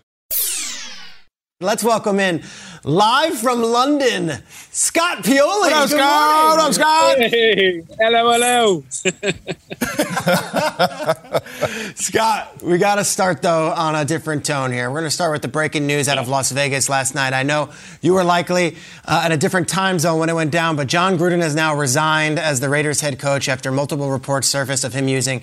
[1.61, 2.43] Let's welcome in
[2.83, 4.31] live from London,
[4.71, 5.41] Scott Pioli.
[5.41, 6.57] What up, Scott?
[6.57, 7.17] What up, Scott?
[7.19, 8.83] Hey, hello, hello.
[11.95, 14.89] Scott, we got to start though on a different tone here.
[14.89, 17.33] We're going to start with the breaking news out of Las Vegas last night.
[17.33, 17.69] I know
[18.01, 21.17] you were likely uh, at a different time zone when it went down, but Jon
[21.17, 25.07] Gruden has now resigned as the Raiders head coach after multiple reports surfaced of him
[25.07, 25.41] using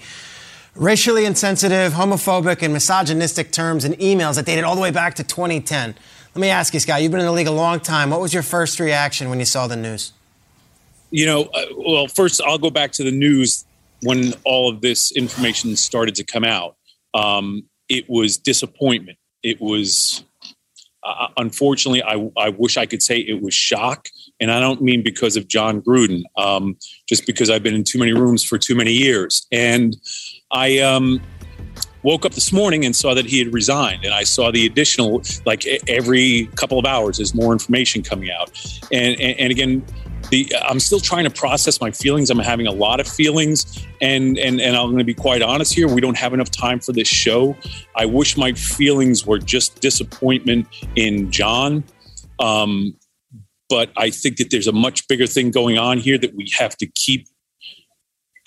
[0.75, 5.25] racially insensitive, homophobic, and misogynistic terms and emails that dated all the way back to
[5.25, 5.95] 2010.
[6.35, 8.11] Let me ask you, Scott, you've been in the league a long time.
[8.11, 10.13] What was your first reaction when you saw the news?
[11.11, 13.65] You know, uh, well, first, I'll go back to the news
[14.03, 16.77] when all of this information started to come out.
[17.15, 19.19] Um, it was disappointment.
[19.43, 20.25] It was,
[21.03, 24.09] uh, unfortunately, I, I wish I could say it was shock.
[24.39, 26.77] And I don't mean because of Jon Gruden, um,
[27.09, 29.49] just because I've been in too many rooms for too many years.
[29.51, 29.97] And
[30.53, 31.21] I, um,
[32.03, 35.23] woke up this morning and saw that he had resigned and i saw the additional
[35.47, 38.51] like every couple of hours there's more information coming out
[38.93, 39.85] and and, and again
[40.31, 42.31] the, I'm still trying to process my feelings.
[42.31, 45.75] I'm having a lot of feelings, and and and I'm going to be quite honest
[45.75, 45.89] here.
[45.89, 47.57] We don't have enough time for this show.
[47.97, 51.85] I wish my feelings were just disappointment in Jon,
[52.39, 52.97] um,
[53.69, 56.77] but I think that there's a much bigger thing going on here that we have
[56.79, 57.27] to keep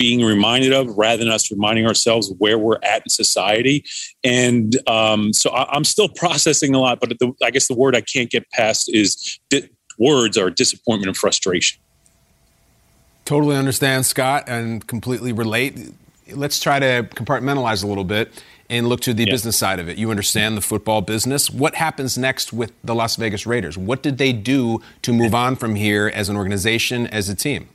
[0.04, 3.86] being reminded of rather than us reminding ourselves where we're at in society.
[4.22, 7.96] And um, so I, am still processing a lot, but the, I guess the word
[7.96, 11.80] I can't get past is di- words are disappointment and frustration.
[13.24, 15.94] Totally understand, Scott, and completely relate.
[16.34, 19.32] Let's try to compartmentalize a little bit and look to the yeah.
[19.32, 19.98] business side of it.
[19.98, 21.50] You understand the football business.
[21.50, 23.78] What happens next with the Las Vegas Raiders?
[23.78, 27.70] What did they do to move on from here as an organization, as a team?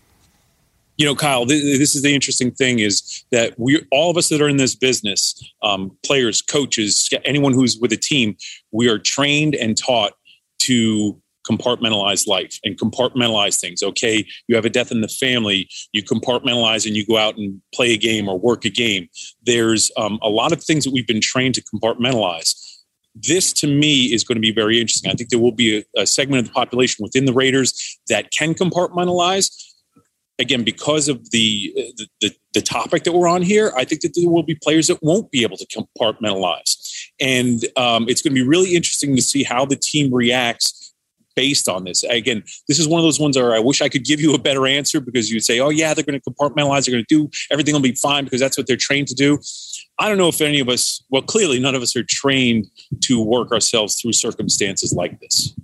[0.99, 4.29] You know, Kyle, th- this is the interesting thing is that we, all of us
[4.29, 8.37] that are in this business, um, players, coaches, anyone who's with a team,
[8.73, 10.13] we are trained and taught
[10.59, 13.83] to compartmentalize life and compartmentalize things.
[13.83, 17.63] Okay, you have a death in the family, you compartmentalize and you go out and
[17.73, 19.09] play a game or work a game.
[19.45, 22.55] There's um, a lot of things that we've been trained to compartmentalize.
[23.15, 25.11] This to me is going to be very interesting.
[25.11, 28.31] I think there will be a, a segment of the population within the Raiders that
[28.33, 29.51] can compartmentalize
[30.39, 31.73] again because of the,
[32.21, 34.99] the the topic that we're on here i think that there will be players that
[35.03, 36.77] won't be able to compartmentalize.
[37.21, 40.95] And um, it's going to be really interesting to see how the team reacts
[41.35, 42.03] based on this.
[42.03, 44.39] Again this is one of those ones where i wish i could give you a
[44.39, 47.31] better answer because you'd say oh yeah they're going to compartmentalize they're going to do
[47.53, 49.39] everything will be fine because that's what they're trained to do.
[50.01, 52.67] I don't know if any of us well clearly none of us are trained
[53.03, 55.55] to work ourselves through circumstances like this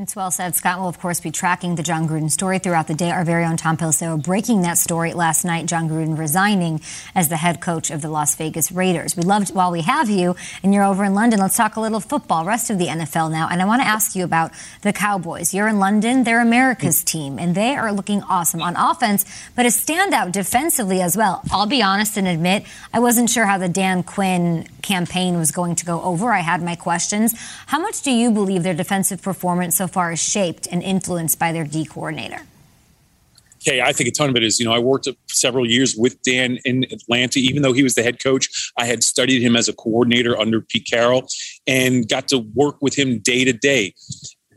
[0.00, 0.54] It's well said.
[0.54, 3.10] Scott will, of course, be tracking the Jon Gruden story throughout the day.
[3.10, 5.66] Our very own Tom Pelissero breaking that story last night.
[5.66, 6.80] Jon Gruden resigning
[7.14, 9.14] as the head coach of the Las Vegas Raiders.
[9.14, 11.38] We loved while we have you, and you're over in London.
[11.38, 13.48] Let's talk a little football, rest of the NFL now.
[13.50, 15.52] And I want to ask you about the Cowboys.
[15.52, 16.24] You're in London.
[16.24, 21.14] They're America's team, and they are looking awesome on offense, but a standout defensively as
[21.14, 21.42] well.
[21.52, 25.76] I'll be honest and admit, I wasn't sure how the Dan Quinn campaign was going
[25.76, 26.32] to go over.
[26.32, 27.34] I had my questions.
[27.66, 31.52] How much do you believe their defensive performance so far is shaped and influenced by
[31.52, 32.42] their D coordinator?
[33.62, 36.20] Okay, I think a ton of it is, you know, I worked several years with
[36.22, 37.38] Dan in Atlanta.
[37.38, 40.62] Even though he was the head coach, I had studied him as a coordinator under
[40.62, 41.28] Pete Carroll
[41.66, 43.94] and got to work with him day to day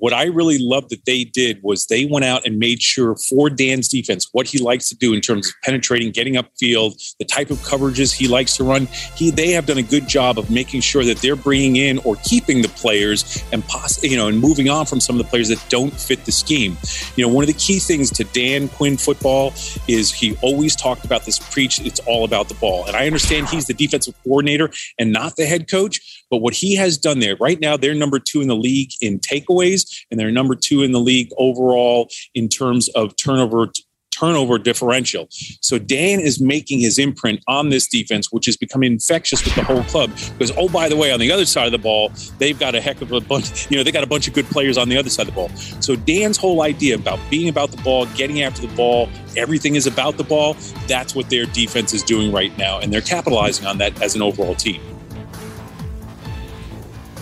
[0.04, 3.50] what I really loved that they did was they went out and made sure for
[3.50, 7.50] Dan's defense what he likes to do in terms of penetrating, getting upfield, the type
[7.50, 8.88] of coverages he likes to run.
[9.16, 12.18] He they have done a good job of making sure that they're bringing in or
[12.18, 15.48] keeping the players and poss- you know and moving on from some of the players
[15.48, 16.76] that don't fit the scheme.
[17.16, 19.54] You know, one of the key things to Dan Quinn football
[19.88, 21.80] is he always talked about this preach.
[21.80, 25.46] It's all about the ball, and I understand he's the defensive coordinator and not the
[25.46, 26.26] head coach.
[26.30, 29.20] But what he has done there right now, they're number two in the league in
[29.20, 33.70] takeaways, and they're number two in the league overall in terms of turnover
[34.14, 35.28] turnover differential.
[35.30, 39.64] So Dan is making his imprint on this defense, which is becoming infectious with the
[39.64, 40.12] whole club.
[40.38, 42.82] Because oh, by the way, on the other side of the ball, they've got a
[42.82, 43.70] heck of a bunch.
[43.70, 45.36] You know, they got a bunch of good players on the other side of the
[45.36, 45.50] ball.
[45.82, 49.88] So Dan's whole idea about being about the ball, getting after the ball, everything is
[49.88, 50.56] about the ball.
[50.88, 54.22] That's what their defense is doing right now, and they're capitalizing on that as an
[54.22, 54.82] overall team.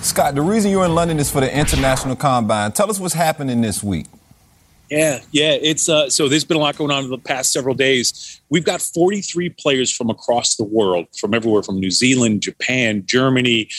[0.02, 2.72] Scott, the reason you're in London is for the International Combine.
[2.72, 4.08] Tell us what's happening this week.
[4.90, 5.52] Yeah, yeah.
[5.52, 8.41] It's uh, so there's been a lot going on in the past several days.
[8.52, 13.70] We've got 43 players from across the world, from everywhere, from New Zealand, Japan, Germany,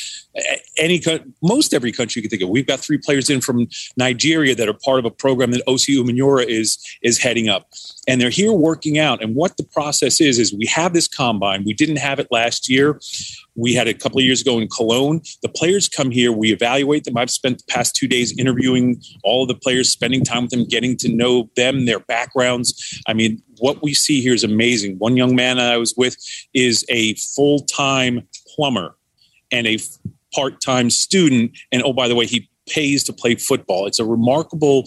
[0.78, 1.02] any
[1.42, 2.48] most every country you can think of.
[2.48, 5.96] We've got three players in from Nigeria that are part of a program that Osi
[5.96, 7.68] Umenyiora is is heading up,
[8.08, 9.22] and they're here working out.
[9.22, 11.64] And what the process is is we have this combine.
[11.64, 12.98] We didn't have it last year.
[13.54, 15.20] We had it a couple of years ago in Cologne.
[15.42, 17.18] The players come here, we evaluate them.
[17.18, 20.64] I've spent the past two days interviewing all of the players, spending time with them,
[20.64, 23.02] getting to know them, their backgrounds.
[23.06, 24.96] I mean, what we see here is amazing.
[24.98, 26.16] One young man I was with
[26.52, 28.96] is a full time plumber
[29.52, 29.78] and a
[30.34, 31.56] part time student.
[31.70, 33.86] And oh, by the way, he pays to play football.
[33.86, 34.84] It's a remarkable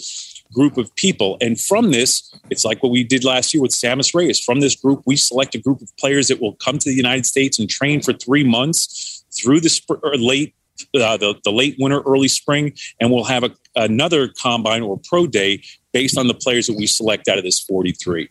[0.53, 1.38] group of people.
[1.39, 4.41] And from this, it's like what we did last year with Sammis Reyes.
[4.41, 7.25] From this group, we select a group of players that will come to the United
[7.25, 10.53] States and train for three months through the sp- late
[10.93, 15.25] uh, the, the late winter, early spring, and we'll have a, another combine or pro
[15.25, 18.29] day based on the players that we select out of this 43.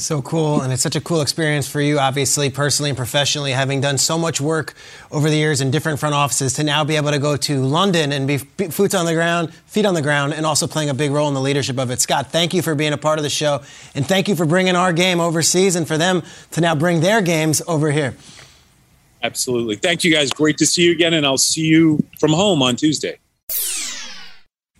[0.00, 3.82] So cool, and it's such a cool experience for you, obviously, personally and professionally, having
[3.82, 4.72] done so much work
[5.12, 8.10] over the years in different front offices to now be able to go to London
[8.10, 11.10] and be boots on the ground, feet on the ground, and also playing a big
[11.10, 12.00] role in the leadership of it.
[12.00, 13.60] Scott, thank you for being a part of the show,
[13.94, 17.20] and thank you for bringing our game overseas and for them to now bring their
[17.20, 18.16] games over here.
[19.22, 19.76] Absolutely.
[19.76, 20.30] Thank you guys.
[20.30, 23.18] Great to see you again, and I'll see you from home on Tuesday.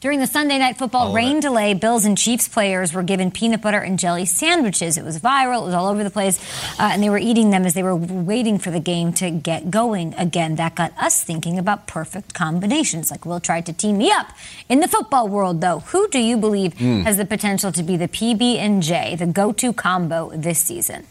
[0.00, 3.80] During the Sunday night football rain delay, Bills and Chiefs players were given peanut butter
[3.80, 4.96] and jelly sandwiches.
[4.96, 6.40] It was viral, it was all over the place,
[6.80, 9.70] uh, and they were eating them as they were waiting for the game to get
[9.70, 10.56] going again.
[10.56, 13.10] That got us thinking about perfect combinations.
[13.10, 14.28] Like Will tried to team me up.
[14.70, 17.02] In the football world, though, who do you believe mm.
[17.02, 21.04] has the potential to be the PB and J, the go-to combo this season?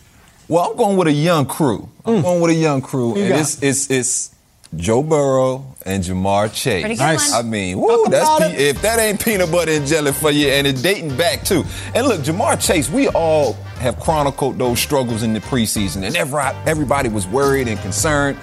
[0.47, 1.89] Well, I'm going with a young crew.
[2.05, 2.21] I'm mm.
[2.23, 4.35] going with a young crew, and it's, it's it's
[4.75, 6.99] Joe Burrow and Ja'Marr Chase.
[6.99, 7.33] Nice.
[7.33, 10.67] I mean, woo, that's pe- if that ain't peanut butter and jelly for you, and
[10.67, 11.63] it's dating back too.
[11.95, 16.41] And look, Ja'Marr Chase, we all have chronicled those struggles in the preseason, and every,
[16.65, 18.37] everybody was worried and concerned.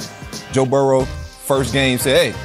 [0.53, 2.39] Joe Burrow, first game, said, "Hey,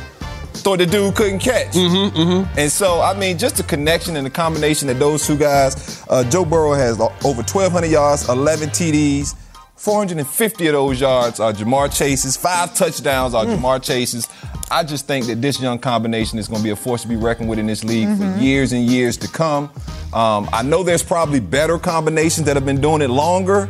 [0.53, 2.59] thought the dude couldn't catch." Mm-hmm, mm-hmm.
[2.59, 6.05] And so, I mean, just the connection and the combination of those two guys.
[6.07, 9.35] Uh, Joe Burrow has over 1,200 yards, 11 TDs.
[9.75, 12.38] 450 of those yards are Ja'Marr Chase's.
[12.38, 13.57] Five touchdowns are mm.
[13.57, 14.27] Ja'Marr Chase's.
[14.69, 17.15] I just think that this young combination is going to be a force to be
[17.15, 18.38] reckoned with in this league mm-hmm.
[18.38, 19.65] for years and years to come.
[20.13, 23.69] Um, I know there's probably better combinations that have been doing it longer,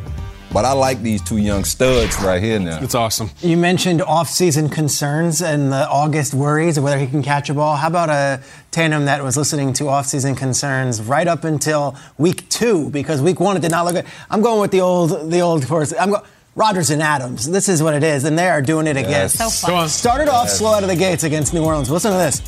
[0.54, 2.80] but I like these two young studs right here now.
[2.82, 3.30] It's awesome.
[3.42, 7.76] You mentioned off-season concerns and the August worries of whether he can catch a ball.
[7.76, 12.90] How about a tandem that was listening to off-season concerns right up until week two?
[12.90, 14.06] Because week one it did not look good.
[14.30, 15.94] I'm going with the old, the old course.
[16.00, 16.24] I'm going.
[16.54, 17.49] Rodgers and Adams.
[17.49, 19.10] This is what it is, and they are doing it again.
[19.10, 19.36] Yes.
[19.36, 19.88] So fun.
[19.88, 20.58] Started off yes.
[20.58, 21.89] slow out of the gates against New Orleans.
[21.89, 22.41] Listen to this.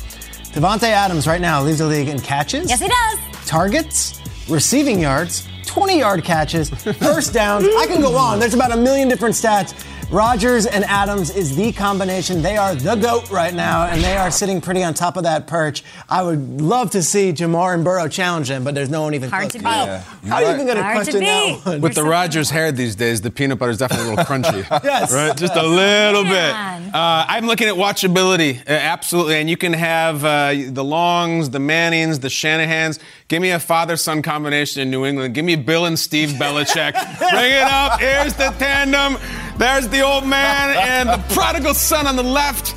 [0.52, 2.68] Davante Adams right now leads the league in catches.
[2.68, 3.48] Yes, he does.
[3.48, 7.66] Targets, receiving yards, 20 yard catches, first downs.
[7.78, 8.38] I can go on.
[8.38, 9.74] There's about a million different stats.
[10.10, 12.42] Rodgers and Adams is the combination.
[12.42, 15.46] They are the GOAT right now, and they are sitting pretty on top of that
[15.46, 15.82] perch.
[16.08, 19.30] I would love to see Ja'Marr and Burrow challenge them, but there's no one even
[19.30, 19.52] Hard close.
[19.54, 19.58] to.
[19.60, 20.02] Kyle, Yeah.
[20.28, 21.80] How are you even going to Hard to question that one?
[21.80, 24.84] With the Rodgers hair these days, the peanut butter is definitely a little crunchy.
[24.84, 25.12] Yes.
[25.12, 25.36] Right?
[25.36, 26.34] Just a little bit.
[26.54, 29.36] Uh, I'm looking at watchability, uh, absolutely.
[29.36, 33.00] And you can have uh, the Longs, the Mannings, the Shanahans.
[33.26, 35.34] Give me a father son combination in New England.
[35.34, 36.92] Give me Bill and Steve Belichick.
[37.18, 38.00] Bring it up.
[38.00, 39.16] Here's the tandem.
[39.58, 42.74] There's the old man and the prodigal son on the left.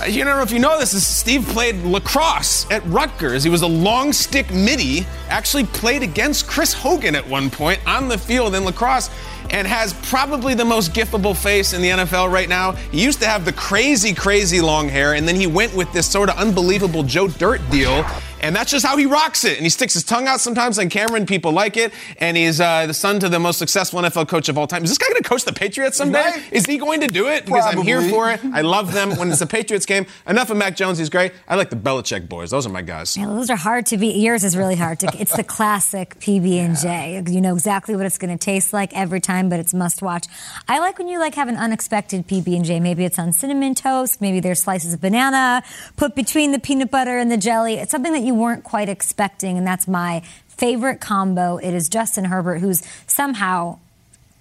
[0.00, 0.94] Uh, You don't know if you know this.
[0.94, 3.42] is Steve played lacrosse at Rutgers.
[3.42, 5.06] He was a long stick midi.
[5.28, 9.10] Actually played against Chris Hogan at one point on the field in lacrosse,
[9.50, 12.72] and has probably the most gifable face in the NFL right now.
[12.72, 16.06] He used to have the crazy, crazy long hair, and then he went with this
[16.06, 18.04] sort of unbelievable Joe Dirt deal.
[18.40, 19.56] And that's just how he rocks it.
[19.56, 21.92] And he sticks his tongue out sometimes on camera, and people like it.
[22.18, 24.84] And he's uh, the son to the most successful NFL coach of all time.
[24.84, 26.20] Is this guy going to coach the Patriots someday?
[26.20, 26.52] Right.
[26.52, 27.44] Is he going to do it?
[27.44, 28.40] Because I'm here for it.
[28.52, 30.06] I love them when it's a Patriots game.
[30.26, 30.98] Enough of Mac Jones.
[30.98, 31.32] He's great.
[31.48, 32.50] I like the Belichick boys.
[32.50, 33.16] Those are my guys.
[33.16, 34.16] Yeah, those are hard to beat.
[34.16, 35.10] Yours is really hard to.
[35.18, 37.22] It's the classic PB and J.
[37.28, 40.26] You know exactly what it's going to taste like every time, but it's must watch.
[40.68, 42.80] I like when you like have an unexpected PB and J.
[42.80, 44.20] Maybe it's on cinnamon toast.
[44.20, 45.62] Maybe there's slices of banana
[45.96, 47.74] put between the peanut butter and the jelly.
[47.74, 51.56] It's something that you weren't quite expecting, and that's my favorite combo.
[51.56, 53.78] It is Justin Herbert, who's somehow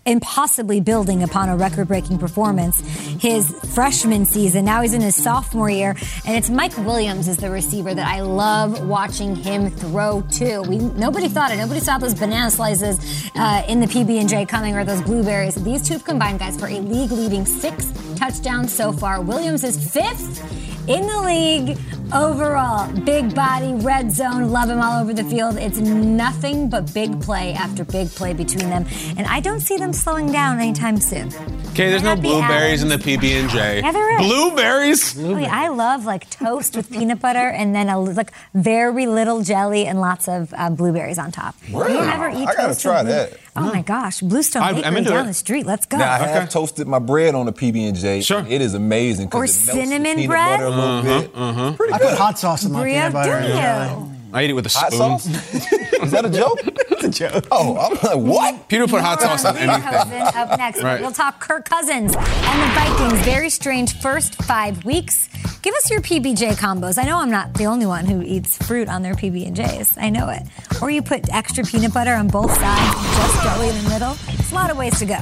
[0.08, 2.80] impossibly building upon a record-breaking performance
[3.22, 4.64] his freshman season.
[4.64, 8.22] Now he's in his sophomore year, and it's Mike Williams is the receiver that I
[8.22, 10.62] love watching him throw to.
[10.62, 11.58] We nobody thought it.
[11.58, 15.56] Nobody saw those banana slices uh, in the PB and J coming or those blueberries.
[15.56, 19.22] These two have combined, guys, for a league-leading six touchdowns so far.
[19.22, 21.78] Williams is fifth in the league
[22.14, 22.92] overall.
[23.04, 25.58] Big body, red zone, love him all over the field.
[25.58, 28.86] It's nothing but big play after big play between them,
[29.18, 31.28] and I don't see them slowing down anytime soon.
[31.72, 33.82] Okay, there's no blueberries in the PB and J.
[33.82, 34.28] Yeah, there is.
[34.28, 35.20] Blueberries.
[35.20, 39.42] Oh, yeah, I love like toast with peanut butter and then a like very little
[39.44, 41.56] jelly and lots of uh, blueberries on top.
[41.68, 43.40] You don't ever eat I gotta toast try with blue- that.
[43.58, 45.28] Oh my gosh, Bluestone I'm- I'm Bakery into down it.
[45.28, 45.66] the street.
[45.66, 45.98] Let's go.
[45.98, 48.22] Now I have toasted my bread on a PB and J.
[48.22, 48.46] Sure.
[48.48, 49.30] it is amazing.
[49.34, 50.60] Or it cinnamon bread?
[50.60, 51.32] Butter a little uh-huh, bit.
[51.34, 51.74] Uh-huh.
[51.74, 53.42] Pretty I put hot sauce in my Brio, peanut butter.
[53.42, 53.54] do you?
[53.54, 54.08] Yeah.
[54.34, 55.20] I eat it with a Hot spoon.
[55.20, 55.54] sauce?
[56.04, 56.60] is that a joke?
[56.64, 57.46] It's a joke.
[57.50, 58.68] Oh, I'm like, what?
[58.68, 59.90] Peter put hot sauce on Peter anything.
[59.92, 60.84] Cousin up next.
[60.84, 61.00] Right.
[61.02, 63.26] We'll talk Kirk Cousins and the Vikings.
[63.26, 65.30] Very strange first five weeks.
[65.68, 66.98] Give us your PBJ combos.
[66.98, 69.98] I know I'm not the only one who eats fruit on their PB and J's.
[69.98, 70.44] I know it.
[70.82, 74.16] Or you put extra peanut butter on both sides, just jelly in the middle.
[74.30, 75.18] It's a lot of ways to go.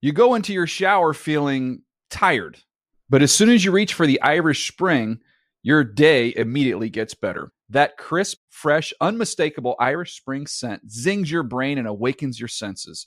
[0.00, 2.56] You go into your shower feeling tired,
[3.10, 5.18] but as soon as you reach for the Irish Spring,
[5.62, 7.52] your day immediately gets better.
[7.68, 13.06] That crisp, fresh, unmistakable Irish Spring scent zings your brain and awakens your senses.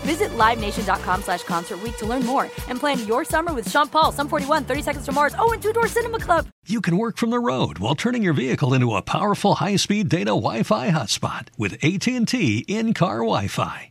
[0.00, 4.28] Visit LiveNation.com slash Concert to learn more and plan your summer with Sean Paul, Sum
[4.28, 6.46] 41, 30 Seconds to Mars, oh, and Two Door Cinema Club.
[6.66, 10.30] You can work from the road while turning your vehicle into a powerful high-speed data
[10.30, 13.90] Wi-Fi hotspot with AT&T in-car Wi-Fi.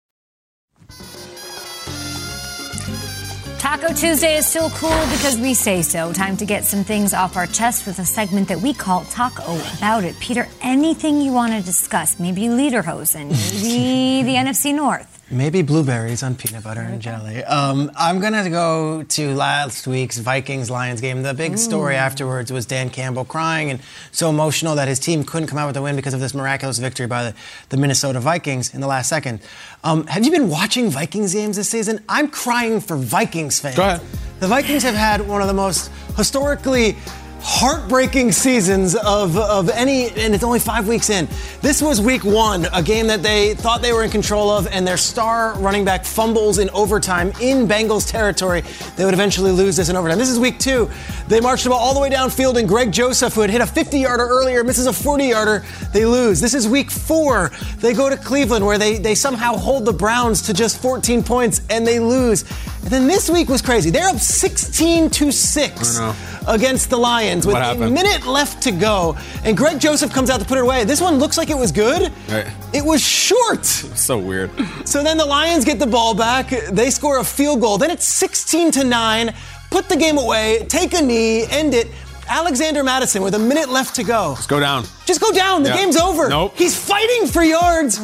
[3.71, 6.11] Taco Tuesday is still cool because we say so.
[6.11, 9.55] Time to get some things off our chest with a segment that we call Taco
[9.77, 10.19] About It.
[10.19, 12.19] Peter, anything you want to discuss?
[12.19, 13.29] Maybe Lederhosen,
[13.63, 15.20] maybe the NFC North.
[15.31, 17.41] Maybe blueberries on peanut butter and jelly.
[17.45, 21.23] Um, I'm going to go to last week's Vikings Lions game.
[21.23, 23.79] The big story afterwards was Dan Campbell crying and
[24.11, 26.79] so emotional that his team couldn't come out with a win because of this miraculous
[26.79, 27.35] victory by the,
[27.69, 29.39] the Minnesota Vikings in the last second.
[29.85, 32.03] Um, have you been watching Vikings games this season?
[32.09, 33.77] I'm crying for Vikings fans.
[33.77, 34.01] Go ahead.
[34.41, 36.97] The Vikings have had one of the most historically
[37.43, 41.27] heartbreaking seasons of, of any, and it's only five weeks in.
[41.61, 44.85] This was week one, a game that they thought they were in control of, and
[44.85, 48.61] their star running back fumbles in overtime in Bengals territory.
[48.95, 50.19] They would eventually lose this in overtime.
[50.19, 50.89] This is week two.
[51.27, 53.65] They marched the ball all the way downfield, and Greg Joseph, who had hit a
[53.65, 55.65] 50 yarder earlier, misses a 40 yarder.
[55.93, 56.39] They lose.
[56.41, 57.51] This is week four.
[57.77, 61.61] They go to Cleveland, where they, they somehow hold the Browns to just 14 points,
[61.71, 62.43] and they lose.
[62.83, 63.89] And then this week was crazy.
[63.89, 65.99] They're up 16 to 6
[66.47, 69.17] against the Lions with a minute left to go.
[69.43, 70.83] And Greg Joseph comes out to put it away.
[70.83, 72.11] This one looks like it was good.
[72.29, 72.47] Right.
[72.73, 73.65] It was short.
[73.65, 74.51] So weird.
[74.85, 76.49] So then the Lions get the ball back.
[76.71, 77.77] They score a field goal.
[77.77, 79.33] Then it's 16 to 9.
[79.69, 81.87] Put the game away, take a knee, end it.
[82.27, 84.29] Alexander Mattison with a minute left to go.
[84.29, 84.85] Let's go down.
[85.05, 85.63] Just go down.
[85.63, 85.77] The Yeah.
[85.77, 86.29] game's over.
[86.29, 86.53] Nope.
[86.55, 87.97] He's fighting for yards.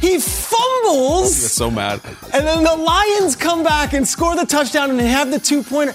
[0.00, 1.40] He fumbles.
[1.40, 2.00] Get so mad.
[2.32, 5.94] And then the Lions come back and score the touchdown and have the two pointer.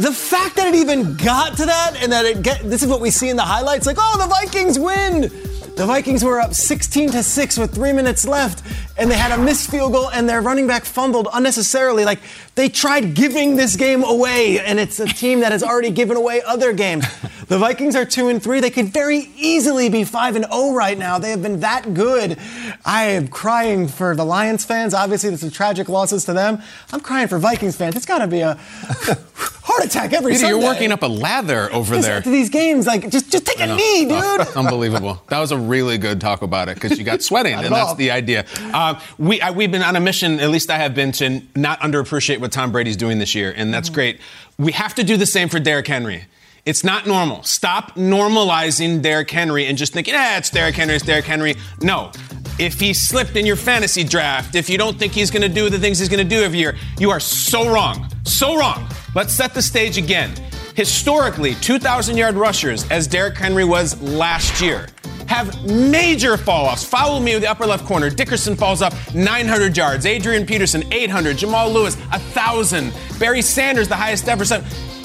[0.00, 3.02] The fact that it even got to that and that it get this is what
[3.02, 5.30] we see in the highlights like, oh, the Vikings win.
[5.76, 8.62] The Vikings were up 16 to 6 with three minutes left,
[8.96, 12.06] and they had a missed field goal, and their running back fumbled unnecessarily.
[12.06, 12.20] Like
[12.54, 16.40] they tried giving this game away, and it's a team that has already given away
[16.46, 17.04] other games.
[17.50, 18.60] The Vikings are two and three.
[18.60, 21.18] They could very easily be five and zero right now.
[21.18, 22.38] They have been that good.
[22.84, 24.94] I am crying for the Lions fans.
[24.94, 26.62] Obviously, there's some tragic losses to them.
[26.92, 27.96] I'm crying for Vikings fans.
[27.96, 28.54] It's got to be a
[29.34, 30.56] heart attack every Peter, Sunday.
[30.60, 32.18] you're working up a lather over Just there.
[32.18, 34.12] after these games, like just just take a knee, dude.
[34.12, 35.20] Oh, unbelievable.
[35.26, 37.88] That was a really good talk about it because you got sweating, and at that's
[37.90, 37.94] all.
[37.96, 38.46] the idea.
[38.72, 40.38] Um, we I, we've been on a mission.
[40.38, 43.74] At least I have been to not underappreciate what Tom Brady's doing this year, and
[43.74, 43.94] that's Mm-hmm.
[43.94, 44.20] great.
[44.56, 46.26] We have to do the same for Derrick Henry.
[46.66, 47.42] It's not normal.
[47.42, 51.56] Stop normalizing Derrick Henry and just thinking, ah, it's Derrick Henry, it's Derrick Henry.
[51.80, 52.12] No.
[52.58, 55.70] If he slipped in your fantasy draft, if you don't think he's going to do
[55.70, 58.06] the things he's going to do every year, you are so wrong.
[58.24, 58.86] So wrong.
[59.14, 60.32] Let's set the stage again.
[60.74, 64.88] Historically, 2,000 yard rushers, as Derrick Henry was last year,
[65.26, 66.84] have major fall offs.
[66.84, 68.10] Follow me with the upper left corner.
[68.10, 70.04] Dickerson falls up 900 yards.
[70.04, 71.38] Adrian Peterson, 800.
[71.38, 72.92] Jamal Lewis, 1,000.
[73.18, 74.44] Barry Sanders, the highest ever.
[74.44, 74.62] So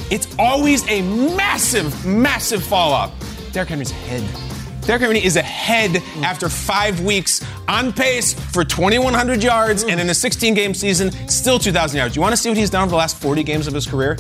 [0.09, 1.01] it's always a
[1.35, 3.11] massive, massive fall off.
[3.51, 4.23] Derrick Henry's ahead.
[4.85, 10.13] Derrick Henry is ahead after five weeks, on pace for 2,100 yards, and in a
[10.13, 12.15] 16 game season, still 2,000 yards.
[12.15, 14.15] You want to see what he's done over the last 40 games of his career?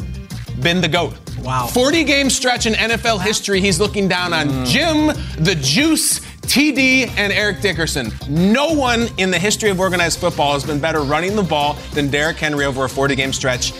[0.61, 1.13] Been the GOAT.
[1.41, 1.67] Wow.
[1.67, 5.07] 40 game stretch in NFL history, he's looking down on Jim,
[5.37, 8.11] the Juice, TD, and Eric Dickerson.
[8.27, 12.09] No one in the history of organized football has been better running the ball than
[12.09, 13.73] Derrick Henry over a 40 game stretch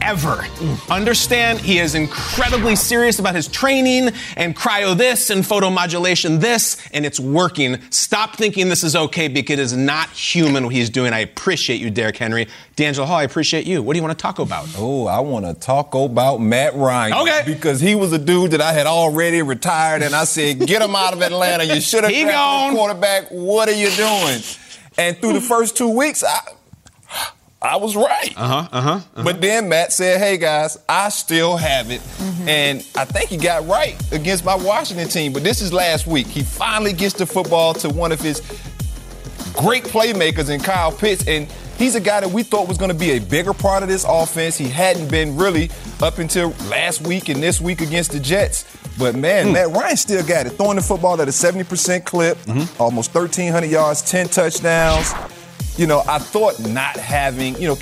[0.00, 0.44] ever.
[0.90, 7.04] Understand he is incredibly serious about his training and cryo this and photomodulation this, and
[7.04, 7.78] it's working.
[7.90, 11.12] Stop thinking this is okay because it is not human what he's doing.
[11.12, 12.46] I appreciate you, Derrick Henry.
[12.76, 13.82] DeAngelo Hall, I appreciate you.
[13.82, 14.68] What do you want to talk about?
[14.76, 17.14] Oh, I want to talk about Matt Ryan.
[17.14, 17.42] Okay.
[17.46, 20.94] Because he was a dude that I had already retired, and I said, get him
[20.94, 21.64] out of Atlanta.
[21.64, 23.28] You should have drafted a quarterback.
[23.30, 24.40] What are you doing?
[24.96, 25.46] And through the hmm.
[25.46, 26.40] first two weeks, I,
[27.60, 28.32] I was right.
[28.36, 28.68] Uh huh.
[28.70, 29.00] Uh huh.
[29.24, 32.00] But then Matt said, hey guys, I still have it.
[32.00, 32.48] Mm-hmm.
[32.48, 35.32] And I think he got right against my Washington team.
[35.32, 36.28] But this is last week.
[36.28, 38.40] He finally gets the football to one of his
[39.54, 41.26] great playmakers in Kyle Pitts.
[41.26, 41.48] And
[41.78, 44.04] he's a guy that we thought was going to be a bigger part of this
[44.08, 44.56] offense.
[44.56, 48.66] He hadn't been really up until last week and this week against the Jets.
[48.98, 50.50] But man, Matt Ryan still got it.
[50.50, 52.36] Throwing the football at a 70% clip,
[52.80, 55.12] almost 1,300 yards, 10 touchdowns.
[55.78, 57.76] You know, I thought not having, you know,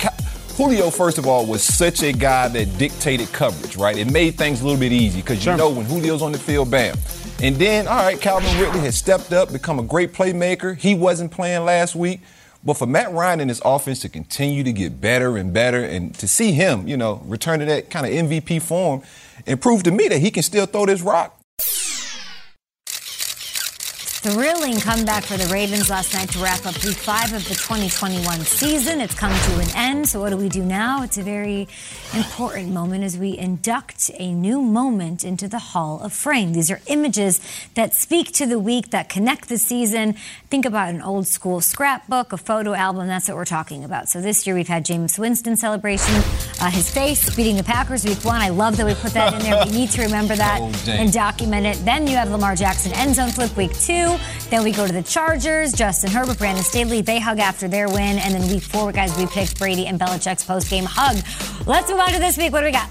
[0.55, 3.97] Julio, first of all, was such a guy that dictated coverage, right?
[3.97, 6.69] It made things a little bit easy because you know when Julio's on the field,
[6.69, 6.95] bam.
[7.41, 10.77] And then, all right, Calvin Ridley has stepped up, become a great playmaker.
[10.77, 12.21] He wasn't playing last week.
[12.63, 16.13] But for Matt Ryan and his offense to continue to get better and better and
[16.15, 19.01] to see him, you know, return to that kind of MVP form
[19.47, 21.36] and prove to me that he can still throw this rock.
[24.31, 28.41] Thrilling comeback for the Ravens last night to wrap up week five of the 2021
[28.41, 28.99] season.
[28.99, 30.09] It's come to an end.
[30.09, 31.01] So, what do we do now?
[31.01, 31.69] It's a very
[32.13, 36.51] important moment as we induct a new moment into the Hall of Fame.
[36.51, 37.39] These are images
[37.75, 40.15] that speak to the week, that connect the season.
[40.49, 43.07] Think about an old school scrapbook, a photo album.
[43.07, 44.09] That's what we're talking about.
[44.09, 46.15] So, this year we've had Jameis Winston celebration,
[46.59, 48.41] uh, his face beating the Packers week one.
[48.41, 49.65] I love that we put that in there.
[49.65, 50.59] We need to remember that
[50.89, 51.77] and document it.
[51.85, 54.16] Then you have Lamar Jackson end zone flip week two.
[54.49, 57.01] Then we go to the Chargers, Justin Herbert, Brandon Staley.
[57.01, 58.17] They hug after their win.
[58.19, 61.17] And then week four, guys, we picked Brady and Belichick's post game hug.
[61.67, 62.51] Let's move on to this week.
[62.53, 62.89] What do we got?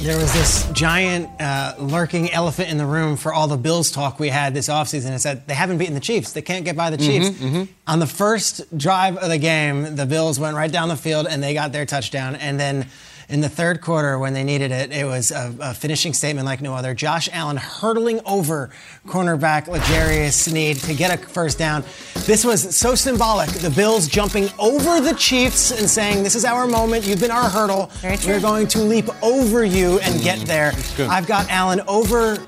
[0.00, 4.20] There was this giant uh, lurking elephant in the room for all the Bills talk
[4.20, 5.12] we had this offseason.
[5.14, 6.32] It said they haven't beaten the Chiefs.
[6.32, 7.40] They can't get by the Chiefs.
[7.86, 11.42] On the first drive of the game, the Bills went right down the field and
[11.42, 12.36] they got their touchdown.
[12.36, 12.88] And then
[13.28, 14.92] in the third quarter when they needed it.
[14.92, 16.94] It was a, a finishing statement like no other.
[16.94, 18.70] Josh Allen hurtling over
[19.06, 21.84] cornerback L'Jarius Sneed to get a first down.
[22.26, 23.48] This was so symbolic.
[23.50, 27.06] The Bills jumping over the Chiefs and saying, "This is our moment.
[27.06, 27.90] You've been our hurdle.
[28.26, 30.72] We're going to leap over you and get mm, there."
[31.08, 32.38] I've got Allen over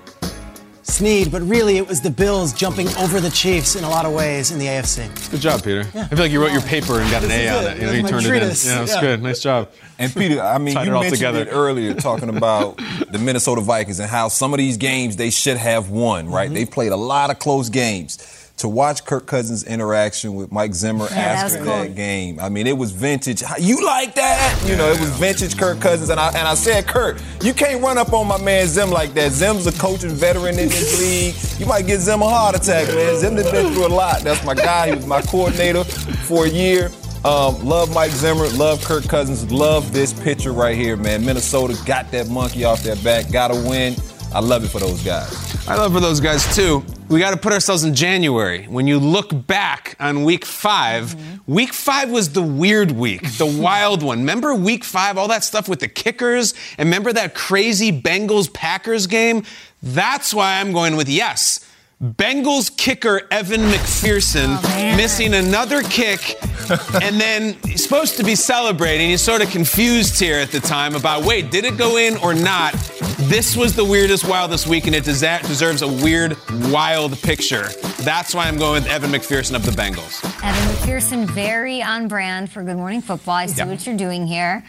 [0.89, 4.13] Sneed, but really it was the Bills jumping over the Chiefs in a lot of
[4.15, 5.31] ways in the AFC.
[5.31, 5.87] Good job, Peter.
[5.95, 6.05] Yeah.
[6.05, 7.77] I feel like you wrote your paper and got an This A is on it.
[7.77, 7.81] it.
[7.81, 8.65] You know, you turned treatise.
[8.67, 8.77] it in.
[8.77, 9.01] Yeah, it's Yeah.
[9.03, 9.23] good.
[9.23, 9.69] Nice job.
[9.99, 11.43] And Peter, I mean, you it mentioned together.
[11.43, 12.81] it earlier talking about
[13.11, 16.35] the Minnesota Vikings and how some of these games they should have won, Mm-hmm.
[16.35, 16.53] right?
[16.53, 18.19] They played a lot of close games.
[18.59, 21.79] To watch Kirk Cousins' interaction with Mike Zimmer Yeah, after was cool.
[21.79, 23.41] that game, I mean, it was vintage.
[23.61, 24.65] You like that?
[24.67, 26.11] You know, it was vintage Kirk Cousins.
[26.11, 29.15] And I, and I said, Kirk, you can't run up on my man Zim like
[29.15, 29.31] that.
[29.31, 31.61] Zim's a coaching veteran in this league.
[31.61, 33.17] You might get Zim a heart attack, man.
[33.21, 34.23] Zim has been through a lot.
[34.23, 34.89] That's my guy.
[34.89, 36.91] He was my coordinator for a year.
[37.25, 41.25] Um, love Mike Zimmer, love Kirk Cousins, love this picture right here, man.
[41.25, 43.95] Minnesota got that monkey off their back, got to win.
[44.33, 45.67] I love it for those guys.
[45.67, 46.85] I love for those guys too.
[47.09, 48.65] We got to put ourselves in January.
[48.65, 51.53] When you look back on week 5 mm-hmm.
[51.53, 54.19] week five was the weird week, the wild one.
[54.19, 56.53] Remember week five, all that stuff with the kickers?
[56.77, 59.45] And remember that crazy Bengals Packers game?
[59.83, 61.65] That's why I'm going with yes.
[62.03, 64.63] Bengals kicker Evan McPherson
[64.97, 66.37] missing another kick,
[67.03, 69.11] and then he's supposed to be celebrating.
[69.11, 72.35] He's sort of confused here at the time about wait, did it go in or
[72.35, 72.75] not?
[73.23, 76.37] This was the weirdest, wildest week, and it desa- deserves a weird,
[76.71, 77.67] wild picture.
[78.03, 80.25] That's why I'm going with Evan McPherson of the Bengals.
[80.45, 83.35] Evan McPherson, very on brand for Good Morning Football.
[83.35, 83.65] I see Yeah.
[83.67, 84.63] what you're doing here.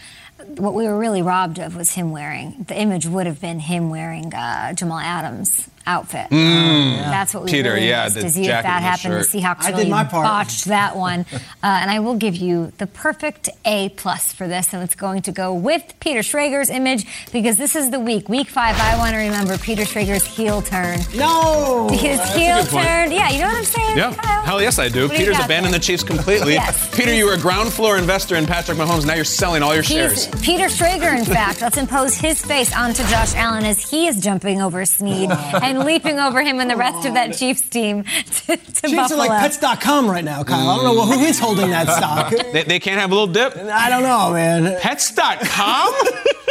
[0.57, 2.65] What we were really robbed of was him wearing.
[2.67, 6.27] The image would have been him wearing uh, Jamal Adams' outfit.
[6.29, 6.97] Mm.
[6.99, 9.13] That's what we Peter, really yeah, missed the to see if that and the happened.
[9.25, 9.31] shirt.
[9.31, 10.23] The Seahawks I did really my part.
[10.25, 14.73] botched that one, uh, and I will give you the perfect A plus for this,
[14.73, 18.47] and it's going to go with Peter Schrager's image because this is the week, week
[18.47, 18.75] five.
[18.79, 20.99] I want to remember Peter Schrager's heel turn.
[21.15, 21.89] No!
[21.91, 22.85] His That's heel good point.
[22.87, 23.11] turn.
[23.11, 23.97] Yeah, you know what I'm saying?
[23.97, 24.41] Yeah, Kyle?
[24.43, 25.03] hell yes, I do.
[25.03, 25.79] What do you Peter's got abandoned there?
[25.79, 26.53] the Chiefs completely.
[26.59, 26.93] Yes.
[26.95, 29.05] Peter, you were a ground floor investor in Patrick Mahomes.
[29.05, 30.27] Now you're selling all your shares.
[30.41, 31.61] Peter Schrager, in fact.
[31.61, 35.29] Let's impose his face onto Josh Allen as he is jumping over Sneed
[35.63, 38.03] and leaping over him and the rest of that Chiefs team
[38.45, 39.23] to, to Chiefs Buffalo.
[39.23, 40.69] are like pets.com right now, Kyle.
[40.69, 42.33] I don't know who is holding that stock.
[42.53, 43.55] They, they can't have a little dip.
[43.55, 44.79] I don't know, man.
[44.81, 45.93] Pets.com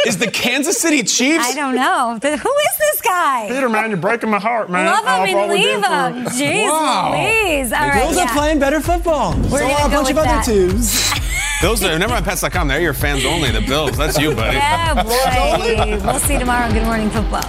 [0.07, 1.45] is the Kansas City Chiefs.
[1.45, 2.17] I don't know.
[2.21, 3.47] The- who is this guy?
[3.49, 4.85] Peter, man, you're breaking my heart, man.
[4.85, 6.25] Love Off him all and we leave did him.
[6.25, 7.11] Jeez Wow.
[7.11, 7.73] Louise.
[7.73, 8.23] All The right, Bills yeah.
[8.23, 9.35] are playing better football.
[9.51, 10.45] We're so are a go bunch of with other that.
[10.45, 11.11] teams.
[11.61, 12.69] Those are never mind Pets.com.
[12.69, 13.51] They're your fans only.
[13.51, 13.97] The Bills.
[13.97, 14.55] That's you, buddy.
[14.57, 15.99] Yeah, boy.
[16.05, 17.43] we'll see you tomorrow on Good Morning Football.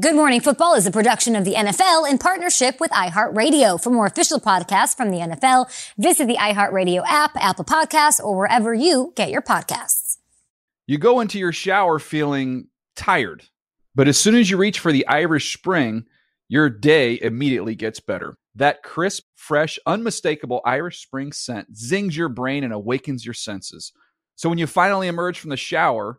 [0.00, 3.80] Good Morning Football is a production of the NFL in partnership with iHeartRadio.
[3.80, 8.74] For more official podcasts from the NFL, visit the iHeartRadio app, Apple Podcasts, or wherever
[8.74, 10.16] you get your podcasts.
[10.88, 12.66] You go into your shower feeling
[12.96, 13.44] tired,
[13.94, 16.06] but as soon as you reach for the Irish Spring,
[16.48, 18.36] your day immediately gets better.
[18.56, 23.92] That crisp, fresh, unmistakable Irish Spring scent zings your brain and awakens your senses.
[24.34, 26.18] So when you finally emerge from the shower,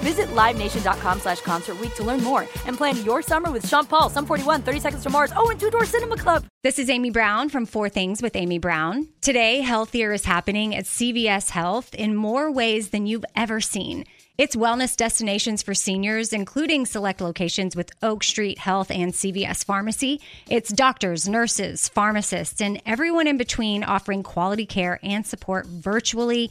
[0.00, 4.24] Visit LiveNation.com slash Concert to learn more and plan your summer with Sean Paul, Sum
[4.26, 6.44] 41, 30 Seconds to Mars, oh, and Two Door Cinema Club.
[6.62, 9.08] This is Amy Brown from Four Things with Amy Brown.
[9.20, 14.06] Today, healthier is happening at CVS Health in more ways than you've ever seen.
[14.38, 20.22] It's wellness destinations for seniors, including select locations with Oak Street Health and CVS Pharmacy.
[20.48, 26.50] It's doctors, nurses, pharmacists, and everyone in between offering quality care and support virtually,